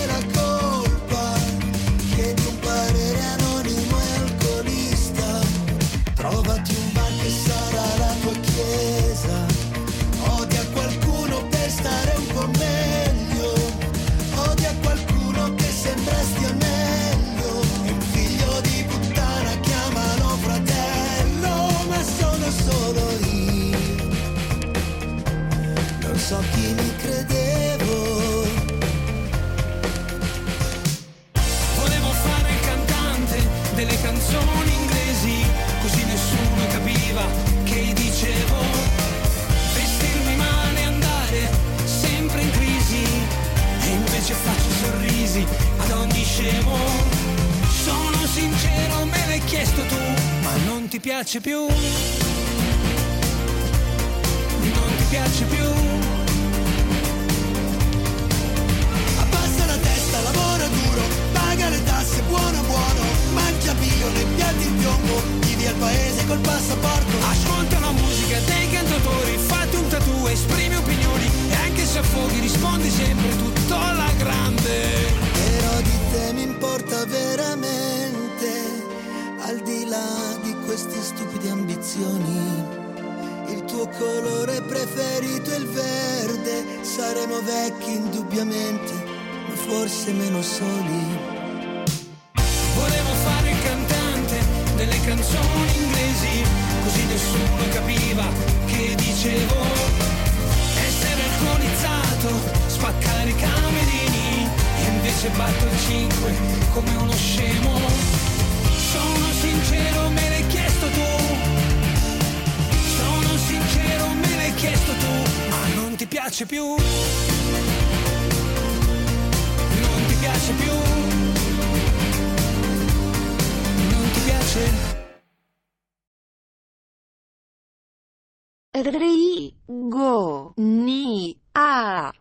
Ri, 128.75 129.55
go, 129.67 130.53
ni, 130.57 131.39
a. 131.51 132.11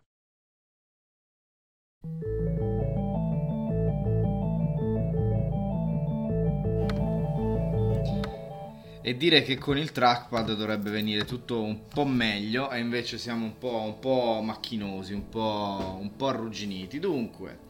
E 9.01 9.17
dire 9.17 9.41
che 9.41 9.57
con 9.57 9.79
il 9.79 9.93
trackpad 9.93 10.53
dovrebbe 10.55 10.91
venire 10.91 11.25
tutto 11.25 11.63
un 11.63 11.87
po' 11.87 12.05
meglio 12.05 12.71
e 12.71 12.81
invece 12.81 13.17
siamo 13.17 13.47
un 13.47 13.57
po', 13.57 13.81
un 13.81 13.99
po' 13.99 14.43
macchinosi, 14.43 15.15
un 15.15 15.31
po', 15.31 15.97
un 15.99 16.15
po' 16.17 16.29
arrugginiti. 16.29 16.99
Dunque, 16.99 17.61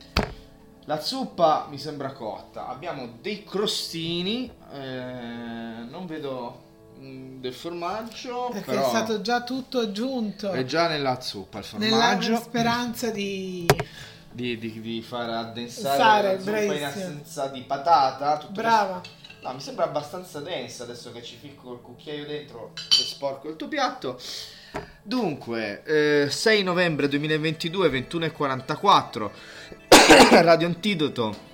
la 0.87 0.99
zuppa 1.01 1.69
mi 1.71 1.79
sembra 1.79 2.13
cotta. 2.13 2.67
Abbiamo 2.67 3.19
dei 3.21 3.45
crostini, 3.45 4.51
eh, 4.73 5.85
non 5.89 6.07
vedo 6.07 6.71
del 7.41 7.53
formaggio, 7.53 8.51
Perché 8.53 8.71
però 8.71 8.87
è 8.87 8.89
stato 8.89 9.21
già 9.21 9.43
tutto 9.43 9.79
aggiunto. 9.81 10.51
è 10.53 10.65
già 10.65 10.89
nella 10.89 11.21
zuppa 11.21 11.59
il 11.59 11.67
Nella 11.77 11.97
formaggio. 11.97 12.37
speranza 12.37 13.11
di... 13.11 13.67
Di, 14.31 14.57
di- 14.59 14.81
di 14.81 15.03
far 15.03 15.29
addensare 15.29 16.41
Sare, 16.43 16.67
la 16.67 16.75
in 16.75 16.85
assenza 16.85 17.49
di 17.49 17.61
patata. 17.63 18.47
Brava. 18.51 19.01
questo. 19.01 19.21
No, 19.43 19.53
mi 19.55 19.61
sembra 19.61 19.85
abbastanza 19.85 20.41
densa 20.41 20.85
adesso 20.85 21.11
che 21.13 21.23
ci 21.23 21.37
ficco 21.37 21.73
il 21.75 21.81
cucchiaio 21.81 22.25
dentro 22.25 22.73
e 22.77 23.03
sporco 23.03 23.49
il 23.51 23.57
tuo 23.57 23.69
piatto. 23.69 24.19
Dunque, 25.03 25.83
eh, 25.85 26.31
6 26.31 26.63
novembre 26.63 27.09
2022, 27.09 27.89
21.44, 28.09 29.31
Radio 30.43 30.67
Antidoto. 30.67 31.51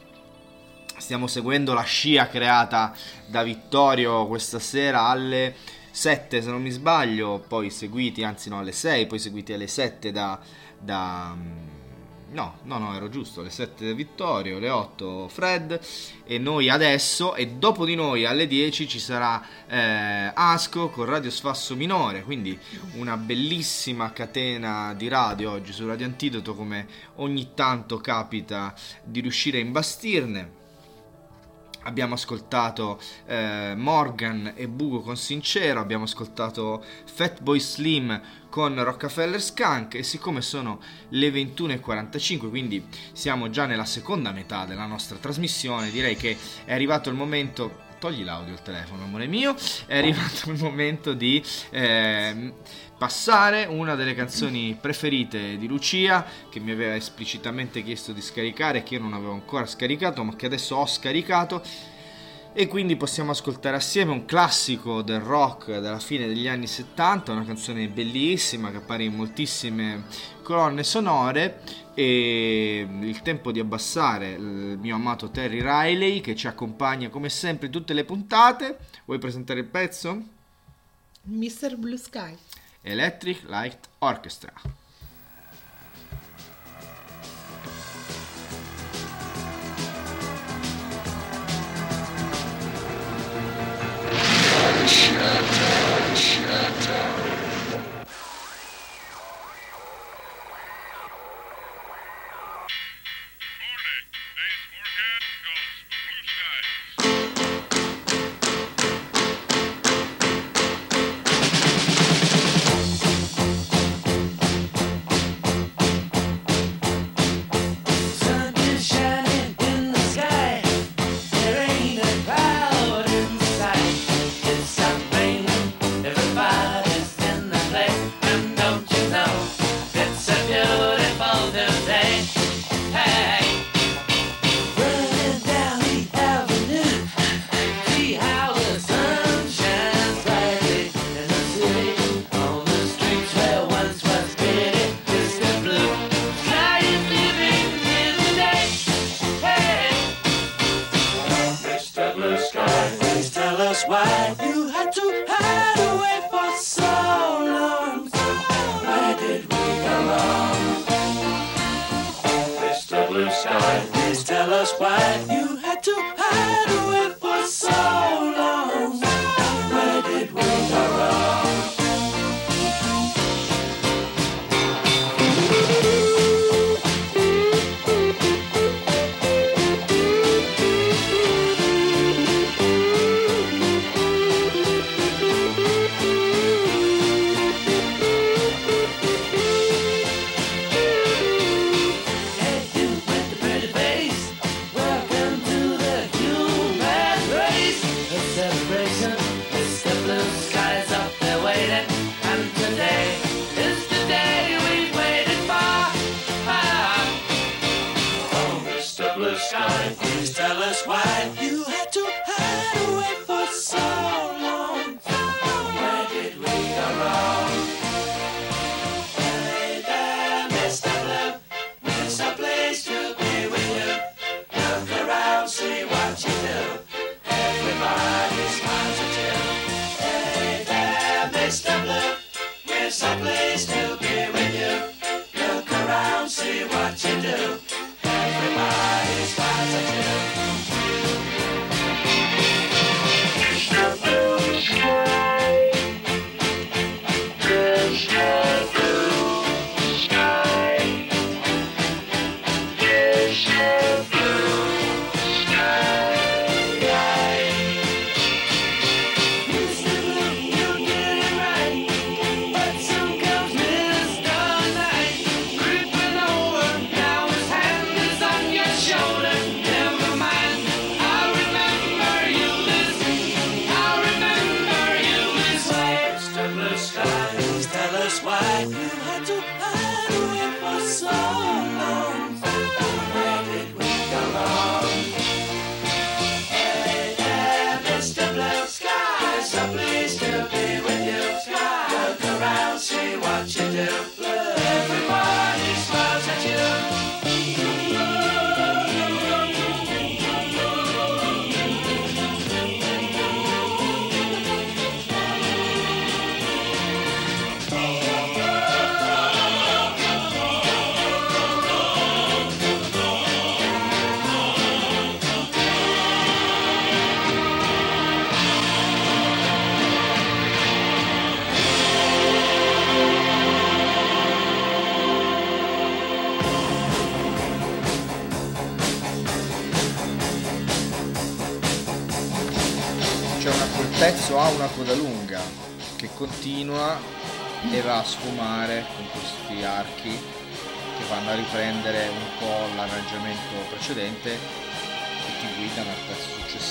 Stiamo 1.09 1.27
seguendo 1.27 1.73
la 1.73 1.85
scia 1.85 2.29
creata 2.29 2.95
da 3.25 3.43
Vittorio 3.43 4.27
questa 4.27 4.59
sera 4.59 5.07
alle 5.07 5.55
7 5.91 6.43
se 6.43 6.51
non 6.51 6.61
mi 6.61 6.69
sbaglio, 6.69 7.43
poi 7.49 7.71
seguiti, 7.71 8.25
anzi 8.25 8.51
no 8.51 8.59
alle 8.59 8.73
6, 8.73 9.07
poi 9.07 9.19
seguiti 9.19 9.55
alle 9.55 9.69
7 9.69 10.13
da... 10.13 10.39
da 10.79 11.35
mm, 11.35 12.33
no, 12.33 12.59
no, 12.65 12.77
no, 12.77 12.95
ero 12.95 13.09
giusto, 13.09 13.41
alle 13.41 13.49
7 13.49 13.95
Vittorio, 13.95 14.59
alle 14.59 14.69
8 14.69 15.29
Fred 15.29 15.81
e 16.27 16.37
noi 16.37 16.69
adesso 16.69 17.35
e 17.37 17.47
dopo 17.53 17.87
di 17.87 17.95
noi 17.95 18.27
alle 18.27 18.47
10 18.47 18.87
ci 18.87 18.99
sarà 18.99 19.43
eh, 19.67 20.31
Asco 20.35 20.91
con 20.91 21.07
Radio 21.07 21.31
Sfasso 21.31 21.75
Minore, 21.75 22.23
quindi 22.23 22.59
una 22.97 23.17
bellissima 23.17 24.13
catena 24.13 24.93
di 24.93 25.09
radio 25.09 25.53
oggi 25.53 25.73
su 25.73 25.87
Radio 25.87 26.05
Antidoto 26.05 26.55
come 26.55 26.87
ogni 27.15 27.53
tanto 27.55 27.97
capita 27.97 28.75
di 29.03 29.21
riuscire 29.21 29.57
a 29.57 29.63
imbastirne. 29.63 30.58
Abbiamo 31.89 32.15
ascoltato 32.15 33.01
eh, 33.25 33.73
Morgan 33.75 34.53
e 34.55 34.69
Bugo 34.69 35.01
con 35.01 35.17
Sincero, 35.17 35.81
abbiamo 35.81 36.05
ascoltato 36.05 36.85
Fatboy 37.07 37.59
Slim 37.59 38.21
con 38.51 38.85
Rockefeller 38.85 39.41
Skunk 39.41 39.95
e 39.95 40.03
siccome 40.03 40.43
sono 40.43 40.81
le 41.09 41.31
21.45, 41.31 42.51
quindi 42.51 42.85
siamo 43.13 43.49
già 43.49 43.65
nella 43.65 43.87
seconda 43.87 44.33
metà 44.33 44.67
della 44.67 44.85
nostra 44.85 45.17
trasmissione, 45.17 45.91
direi 45.91 46.15
che 46.15 46.37
è 46.67 46.75
arrivato 46.75 47.09
il 47.09 47.17
momento... 47.17 47.87
Togli 47.99 48.23
l'audio 48.23 48.55
al 48.55 48.63
telefono, 48.63 49.03
amore 49.03 49.27
mio. 49.27 49.57
È 49.87 49.99
arrivato 49.99 50.51
il 50.51 50.59
momento 50.63 51.15
di 51.15 51.43
ehm, 51.71 52.53
passare 52.97 53.65
una 53.65 53.97
delle 53.97 54.15
canzoni 54.15 54.79
preferite 54.81 55.57
di 55.59 55.67
Lucia, 55.67 56.25
che 56.49 56.61
mi 56.61 56.71
aveva 56.71 56.95
esplicitamente 56.95 57.83
chiesto 57.83 58.13
di 58.13 58.21
scaricare, 58.21 58.85
che 58.85 58.95
io 58.95 59.01
non 59.01 59.15
avevo 59.15 59.33
ancora 59.33 59.67
scaricato, 59.67 60.23
ma 60.23 60.37
che 60.37 60.47
adesso 60.47 60.77
ho 60.77 60.87
scaricato. 60.87 61.61
E 62.53 62.67
quindi 62.67 62.97
possiamo 62.97 63.31
ascoltare 63.31 63.77
assieme 63.77 64.11
un 64.11 64.25
classico 64.25 65.03
del 65.03 65.21
rock 65.21 65.79
della 65.79 66.01
fine 66.01 66.27
degli 66.27 66.49
anni 66.49 66.67
70, 66.67 67.31
una 67.31 67.45
canzone 67.45 67.87
bellissima 67.89 68.71
che 68.71 68.79
appare 68.79 69.05
in 69.05 69.15
moltissime 69.15 70.05
colonne 70.43 70.83
sonore 70.83 71.61
e 71.95 72.87
il 73.01 73.23
tempo 73.23 73.53
di 73.53 73.61
abbassare 73.61 74.31
il 74.31 74.79
mio 74.81 74.97
amato 74.97 75.31
Terry 75.31 75.61
Riley 75.61 76.21
che 76.21 76.35
ci 76.35 76.49
accompagna 76.49 77.11
come 77.11 77.29
sempre 77.29 77.67
in 77.67 77.73
tutte 77.73 77.93
le 77.93 78.05
puntate. 78.05 78.79
Vuoi 79.05 79.19
presentare 79.19 79.61
il 79.61 79.67
pezzo? 79.67 80.21
Mr. 81.23 81.77
Blue 81.77 81.97
Sky. 81.97 82.37
Electric 82.83 83.43
Light 83.47 83.89
Orchestra. 83.99 84.53
Yes. 94.91 95.58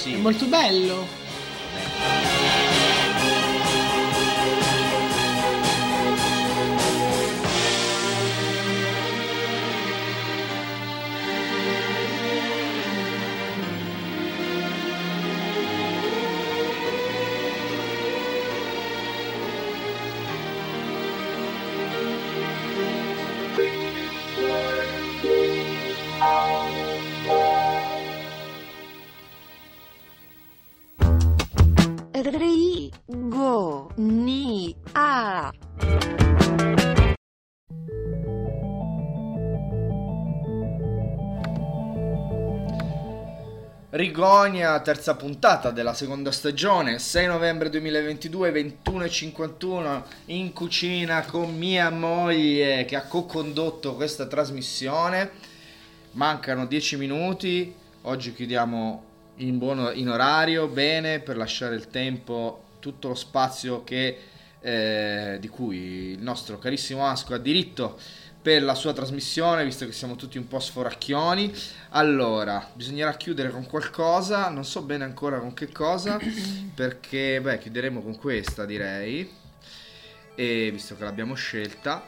Pezzo 0.07 0.15
È 0.15 0.21
molto 0.21 0.45
bello. 0.45 1.07
Ri, 1.73 2.36
Rigonia, 44.37 44.79
terza 44.81 45.15
puntata 45.15 45.71
della 45.71 45.95
seconda 45.95 46.31
stagione, 46.31 46.99
6 46.99 47.25
novembre 47.25 47.71
2022, 47.71 48.51
21.51 48.51 50.03
in 50.25 50.53
cucina 50.53 51.25
con 51.25 51.57
mia 51.57 51.89
moglie 51.89 52.85
che 52.85 52.95
ha 52.95 53.01
co-condotto 53.01 53.95
questa 53.95 54.27
trasmissione. 54.27 55.31
Mancano 56.11 56.67
10 56.67 56.97
minuti, 56.97 57.73
oggi 58.03 58.31
chiudiamo 58.31 59.03
in, 59.37 59.57
buono, 59.57 59.89
in 59.89 60.07
orario, 60.07 60.67
bene, 60.67 61.19
per 61.19 61.35
lasciare 61.35 61.73
il 61.73 61.89
tempo, 61.89 62.65
tutto 62.79 63.07
lo 63.07 63.15
spazio 63.15 63.83
che, 63.83 64.19
eh, 64.61 65.37
di 65.41 65.47
cui 65.47 66.11
il 66.11 66.21
nostro 66.21 66.59
carissimo 66.59 67.07
Asco 67.07 67.33
ha 67.33 67.39
diritto 67.39 67.97
per 68.41 68.63
la 68.63 68.75
sua 68.75 68.93
trasmissione, 68.93 69.63
visto 69.63 69.85
che 69.85 69.91
siamo 69.91 70.15
tutti 70.15 70.37
un 70.37 70.47
po' 70.47 70.59
sforacchioni. 70.59 71.53
Allora, 71.89 72.69
bisognerà 72.73 73.15
chiudere 73.15 73.49
con 73.49 73.65
qualcosa, 73.65 74.49
non 74.49 74.65
so 74.65 74.81
bene 74.81 75.03
ancora 75.03 75.39
con 75.39 75.53
che 75.53 75.71
cosa, 75.71 76.19
perché 76.73 77.41
beh, 77.41 77.57
chiuderemo 77.57 78.01
con 78.01 78.17
questa, 78.17 78.65
direi. 78.65 79.29
E 80.35 80.69
visto 80.71 80.95
che 80.95 81.03
l'abbiamo 81.03 81.33
scelta 81.33 82.05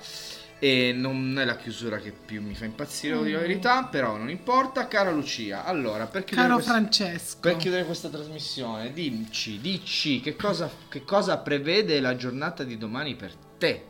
e 0.60 0.92
non 0.92 1.40
è 1.40 1.46
la 1.46 1.56
chiusura 1.56 1.98
che 1.98 2.12
più 2.12 2.42
mi 2.42 2.54
fa 2.54 2.66
impazzire, 2.66 3.14
devo 3.14 3.24
dire 3.24 3.38
la 3.38 3.42
verità, 3.44 3.86
però 3.86 4.18
non 4.18 4.30
importa, 4.30 4.88
cara 4.88 5.10
Lucia. 5.10 5.64
Allora, 5.64 6.06
per 6.06 6.26
chiudere 6.26 6.62
Francesco. 6.62 7.40
per 7.40 7.56
chiudere 7.56 7.86
questa 7.86 8.10
trasmissione, 8.10 8.92
dici, 8.92 9.60
dici 9.62 10.20
che 10.20 10.36
cosa, 10.36 10.70
che 10.90 11.04
cosa 11.04 11.38
prevede 11.38 12.02
la 12.02 12.16
giornata 12.18 12.64
di 12.64 12.78
domani 12.78 13.16
per 13.16 13.34
te? 13.58 13.86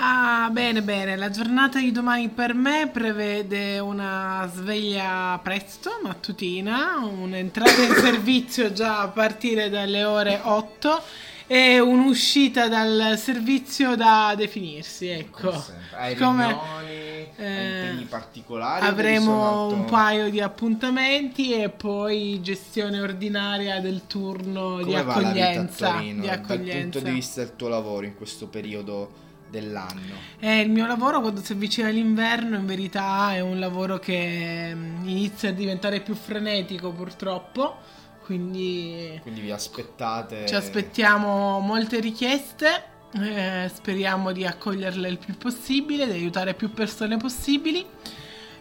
Ah, 0.00 0.48
bene, 0.52 0.80
bene. 0.82 1.16
La 1.16 1.28
giornata 1.28 1.80
di 1.80 1.90
domani 1.90 2.28
per 2.28 2.54
me 2.54 2.88
prevede 2.88 3.80
una 3.80 4.48
sveglia 4.54 5.38
presto, 5.42 5.98
mattutina, 6.04 6.98
un'entrata 7.04 7.82
in 7.82 7.94
servizio 7.98 8.72
già 8.72 9.00
a 9.00 9.08
partire 9.08 9.68
dalle 9.68 10.04
ore 10.04 10.38
8 10.40 11.02
e 11.48 11.80
un'uscita 11.80 12.68
dal 12.68 13.18
servizio 13.18 13.96
da 13.96 14.34
definirsi, 14.36 15.08
ecco. 15.08 15.50
Hai 15.96 16.14
Come- 16.14 16.46
riunioni, 16.46 17.28
eh, 17.36 17.80
impegni 17.88 18.04
particolari? 18.04 18.86
Avremo 18.86 19.66
un 19.66 19.84
paio 19.86 20.30
di 20.30 20.40
appuntamenti 20.40 21.54
e 21.60 21.70
poi 21.70 22.40
gestione 22.40 23.00
ordinaria 23.00 23.80
del 23.80 24.02
turno 24.06 24.76
di 24.76 24.84
Come 24.84 24.96
a 24.96 25.00
accoglienza. 25.00 25.90
Torino, 25.90 26.20
di 26.20 26.26
dal 26.28 26.36
punto 26.38 26.52
accoglienza. 26.52 27.00
di 27.00 27.10
vista 27.10 27.40
del 27.40 27.56
tuo 27.56 27.66
lavoro 27.66 28.06
in 28.06 28.14
questo 28.14 28.46
periodo 28.46 29.26
dell'anno? 29.50 30.14
Eh, 30.38 30.60
il 30.60 30.70
mio 30.70 30.86
lavoro 30.86 31.20
quando 31.20 31.42
si 31.42 31.52
avvicina 31.52 31.88
l'inverno 31.88 32.56
in 32.56 32.66
verità 32.66 33.34
è 33.34 33.40
un 33.40 33.58
lavoro 33.58 33.98
che 33.98 34.72
mm, 34.74 35.08
inizia 35.08 35.50
a 35.50 35.52
diventare 35.52 36.00
più 36.00 36.14
frenetico 36.14 36.90
purtroppo, 36.92 37.76
quindi 38.24 39.18
Quindi 39.22 39.40
vi 39.40 39.50
aspettate... 39.50 40.46
ci 40.46 40.54
aspettiamo 40.54 41.60
molte 41.60 42.00
richieste, 42.00 42.84
eh, 43.14 43.70
speriamo 43.72 44.32
di 44.32 44.44
accoglierle 44.44 45.08
il 45.08 45.18
più 45.18 45.36
possibile, 45.36 46.06
di 46.06 46.12
aiutare 46.12 46.54
più 46.54 46.72
persone 46.72 47.16
possibili. 47.16 47.84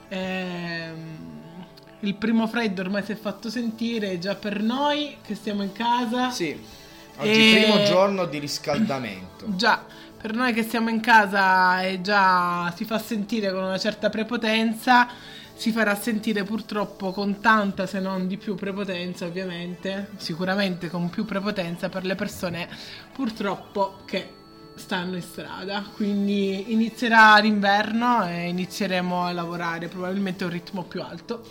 Ehm, 0.09 1.25
il 2.01 2.15
primo 2.15 2.47
freddo 2.47 2.81
ormai 2.81 3.03
si 3.03 3.11
è 3.11 3.15
fatto 3.15 3.49
sentire 3.49 4.19
già 4.19 4.35
per 4.35 4.61
noi 4.61 5.17
che 5.21 5.35
stiamo 5.35 5.63
in 5.63 5.71
casa. 5.71 6.29
Sì, 6.29 6.57
oggi 7.17 7.29
E- 7.29 7.63
primo 7.63 7.83
giorno 7.83 8.25
di 8.25 8.37
riscaldamento. 8.39 9.55
Già, 9.55 9.83
per 10.19 10.33
noi 10.33 10.51
che 10.51 10.63
siamo 10.63 10.89
in 10.89 10.99
casa 10.99 11.81
e 11.83 12.01
già 12.01 12.73
si 12.75 12.85
fa 12.85 12.97
sentire 12.97 13.51
con 13.51 13.63
una 13.63 13.77
certa 13.77 14.09
prepotenza, 14.09 15.07
si 15.53 15.71
farà 15.71 15.95
sentire 15.95 16.43
purtroppo 16.43 17.11
con 17.11 17.39
tanta 17.39 17.85
se 17.85 17.99
non 17.99 18.27
di 18.27 18.37
più 18.37 18.55
prepotenza 18.55 19.25
ovviamente, 19.25 20.09
sicuramente 20.17 20.89
con 20.89 21.09
più 21.09 21.23
prepotenza 21.25 21.89
per 21.89 22.03
le 22.05 22.15
persone 22.15 22.67
purtroppo 23.13 23.99
che 24.05 24.33
stanno 24.75 25.15
in 25.15 25.21
strada. 25.21 25.83
Quindi 25.95 26.71
inizierà 26.71 27.37
l'inverno 27.37 28.27
e 28.27 28.47
inizieremo 28.49 29.23
a 29.23 29.31
lavorare 29.31 29.87
probabilmente 29.87 30.43
a 30.43 30.47
un 30.47 30.53
ritmo 30.53 30.83
più 30.83 31.01
alto. 31.01 31.43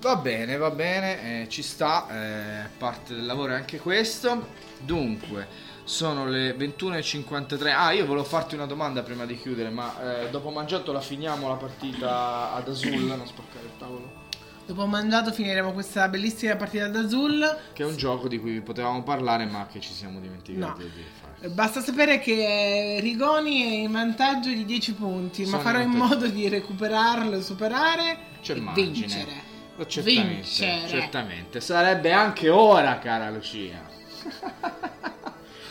Va 0.00 0.16
bene, 0.16 0.56
va 0.56 0.70
bene, 0.70 1.42
eh, 1.42 1.48
ci 1.48 1.62
sta, 1.62 2.06
eh, 2.08 2.68
parte 2.78 3.14
del 3.14 3.26
lavoro 3.26 3.52
è 3.52 3.56
anche 3.56 3.78
questo. 3.78 4.48
Dunque, 4.78 5.67
sono 5.88 6.26
le 6.26 6.54
21.53. 6.54 7.72
Ah, 7.74 7.92
io 7.92 8.04
volevo 8.04 8.24
farti 8.24 8.54
una 8.54 8.66
domanda 8.66 9.02
prima 9.02 9.24
di 9.24 9.38
chiudere, 9.40 9.70
ma 9.70 10.22
eh, 10.24 10.30
dopo 10.30 10.50
mangiato 10.50 10.92
la 10.92 11.00
finiamo 11.00 11.48
la 11.48 11.54
partita 11.54 12.52
ad 12.52 12.68
Azul, 12.68 13.00
non 13.04 13.26
spaccare 13.26 13.64
il 13.64 13.72
tavolo. 13.78 14.26
Dopo 14.66 14.84
mangiato 14.84 15.32
finiremo 15.32 15.72
questa 15.72 16.08
bellissima 16.08 16.54
partita 16.56 16.88
d'Azul. 16.88 17.58
Che 17.72 17.82
è 17.82 17.86
un 17.86 17.96
gioco 17.96 18.28
di 18.28 18.38
cui 18.38 18.60
potevamo 18.60 19.02
parlare, 19.02 19.46
ma 19.46 19.66
che 19.66 19.80
ci 19.80 19.94
siamo 19.94 20.20
dimenticati 20.20 20.82
No. 20.82 20.88
di 20.94 21.04
fare. 21.18 21.36
Eh, 21.40 21.48
Basta 21.48 21.80
sapere 21.80 22.18
che 22.18 22.98
Rigoni 23.00 23.62
è 23.62 23.74
in 23.84 23.90
vantaggio 23.92 24.50
di 24.50 24.66
10 24.66 24.92
punti, 24.92 25.44
ma 25.44 25.48
Sono 25.52 25.62
farò 25.62 25.80
in 25.80 25.88
modo 25.88 26.26
di 26.26 26.48
recuperarlo 26.50 27.40
superare 27.40 28.18
C'è 28.42 28.56
e 28.56 28.60
margine. 28.60 28.90
vincere. 28.90 29.30
Oh, 29.78 29.86
Certamente, 29.86 30.34
Vincere. 30.34 30.86
certamente. 30.88 31.60
Sarebbe 31.62 32.12
anche 32.12 32.50
ora, 32.50 32.98
cara 32.98 33.30
Lucia. 33.30 33.86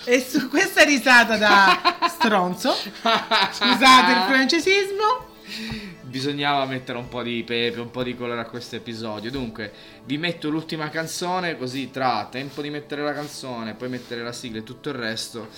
E 0.09 0.21
su 0.21 0.47
questa 0.47 0.85
risata 0.85 1.35
da 1.35 1.99
stronzo, 2.07 2.71
scusate 2.71 4.11
il 4.13 4.23
francesismo, 4.25 5.27
Bisognava 6.03 6.63
mettere 6.63 6.97
un 6.97 7.09
po' 7.09 7.21
di 7.21 7.43
pepe, 7.43 7.81
un 7.81 7.91
po' 7.91 8.03
di 8.03 8.15
colore 8.15 8.39
a 8.39 8.45
questo 8.45 8.77
episodio. 8.77 9.29
Dunque, 9.29 9.73
vi 10.05 10.17
metto 10.17 10.49
l'ultima 10.49 10.87
canzone, 10.87 11.57
così 11.57 11.91
tra 11.91 12.25
tempo 12.31 12.61
di 12.61 12.69
mettere 12.69 13.03
la 13.03 13.11
canzone, 13.11 13.73
poi 13.73 13.89
mettere 13.89 14.23
la 14.23 14.31
sigla 14.31 14.59
e 14.59 14.63
tutto 14.63 14.87
il 14.87 14.95
resto, 14.95 15.49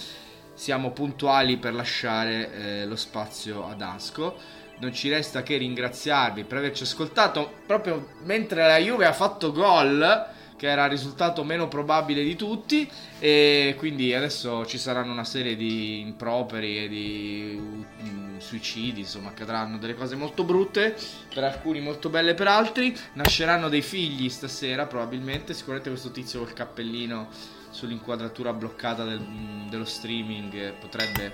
siamo 0.55 0.89
puntuali 0.93 1.57
per 1.57 1.75
lasciare 1.75 2.51
eh, 2.51 2.85
lo 2.87 2.95
spazio 2.95 3.69
ad 3.69 3.83
Asco. 3.83 4.35
Non 4.79 4.91
ci 4.91 5.09
resta 5.09 5.43
che 5.43 5.57
ringraziarvi 5.57 6.43
per 6.43 6.57
averci 6.57 6.81
ascoltato 6.81 7.51
proprio 7.67 8.13
mentre 8.23 8.65
la 8.65 8.77
Juve 8.77 9.05
ha 9.05 9.13
fatto 9.13 9.51
gol, 9.51 10.37
che 10.59 10.67
era 10.67 10.83
il 10.83 10.89
risultato 10.89 11.45
meno 11.45 11.69
probabile 11.69 12.21
di 12.21 12.35
tutti. 12.35 12.87
E 13.17 13.75
quindi 13.77 14.13
adesso 14.13 14.65
ci 14.65 14.77
saranno 14.77 15.13
una 15.13 15.23
serie 15.23 15.55
di 15.55 16.01
improperi 16.01 16.83
e 16.83 16.89
di 16.89 17.57
mm, 18.03 18.37
suicidi, 18.39 18.99
insomma, 18.99 19.29
accadranno 19.29 19.77
delle 19.77 19.95
cose 19.95 20.17
molto 20.17 20.43
brutte, 20.43 20.97
per 21.33 21.45
alcuni 21.45 21.79
molto 21.79 22.09
belle 22.09 22.33
per 22.33 22.47
altri. 22.47 22.93
Nasceranno 23.13 23.69
dei 23.69 23.81
figli 23.81 24.29
stasera, 24.29 24.85
probabilmente. 24.85 25.53
Sicuramente 25.53 25.89
questo 25.89 26.11
tizio 26.11 26.39
col 26.39 26.51
cappellino 26.51 27.29
sull'inquadratura 27.69 28.51
bloccata 28.51 29.05
del- 29.05 29.21
mm, 29.21 29.69
dello 29.69 29.85
streaming 29.85 30.53
eh, 30.53 30.73
potrebbe 30.77 31.33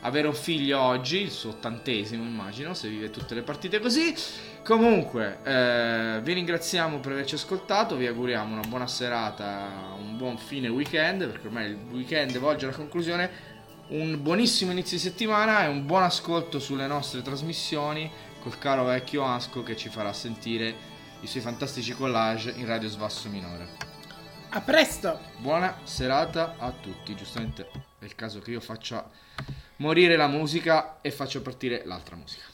avere 0.00 0.28
un 0.28 0.34
figlio 0.34 0.80
oggi, 0.80 1.22
il 1.22 1.30
suo 1.30 1.50
ottantesimo 1.50 2.22
immagino, 2.22 2.74
se 2.74 2.88
vive 2.88 3.10
tutte 3.10 3.34
le 3.34 3.42
partite 3.42 3.80
così. 3.80 4.14
Comunque, 4.64 5.38
eh, 5.42 6.20
vi 6.22 6.32
ringraziamo 6.32 6.98
per 6.98 7.12
averci 7.12 7.34
ascoltato, 7.34 7.96
vi 7.96 8.06
auguriamo 8.06 8.52
una 8.52 8.66
buona 8.66 8.86
serata, 8.86 9.94
un 9.98 10.16
buon 10.16 10.38
fine 10.38 10.68
weekend, 10.68 11.26
perché 11.26 11.46
ormai 11.46 11.70
il 11.70 11.78
weekend 11.90 12.38
volge 12.38 12.66
alla 12.66 12.74
conclusione, 12.74 13.48
un 13.88 14.22
buonissimo 14.22 14.70
inizio 14.70 14.96
di 14.96 15.02
settimana 15.02 15.64
e 15.64 15.68
un 15.68 15.84
buon 15.84 16.04
ascolto 16.04 16.58
sulle 16.58 16.86
nostre 16.86 17.22
trasmissioni 17.22 18.10
col 18.40 18.56
caro 18.58 18.84
vecchio 18.84 19.24
Asco 19.24 19.62
che 19.62 19.76
ci 19.76 19.88
farà 19.88 20.12
sentire 20.12 20.88
i 21.20 21.26
suoi 21.26 21.42
fantastici 21.42 21.92
collage 21.92 22.52
in 22.56 22.66
Radio 22.66 22.88
Svasso 22.88 23.28
Minore. 23.28 23.68
A 24.50 24.60
presto! 24.60 25.18
Buona 25.38 25.78
serata 25.84 26.56
a 26.58 26.72
tutti. 26.72 27.14
Giustamente 27.14 27.68
è 27.98 28.04
il 28.04 28.14
caso 28.14 28.40
che 28.40 28.50
io 28.52 28.60
faccia 28.60 29.08
morire 29.80 30.16
la 30.16 30.28
musica 30.28 30.98
e 31.00 31.10
faccia 31.10 31.40
partire 31.40 31.82
l'altra 31.84 32.16
musica. 32.16 32.44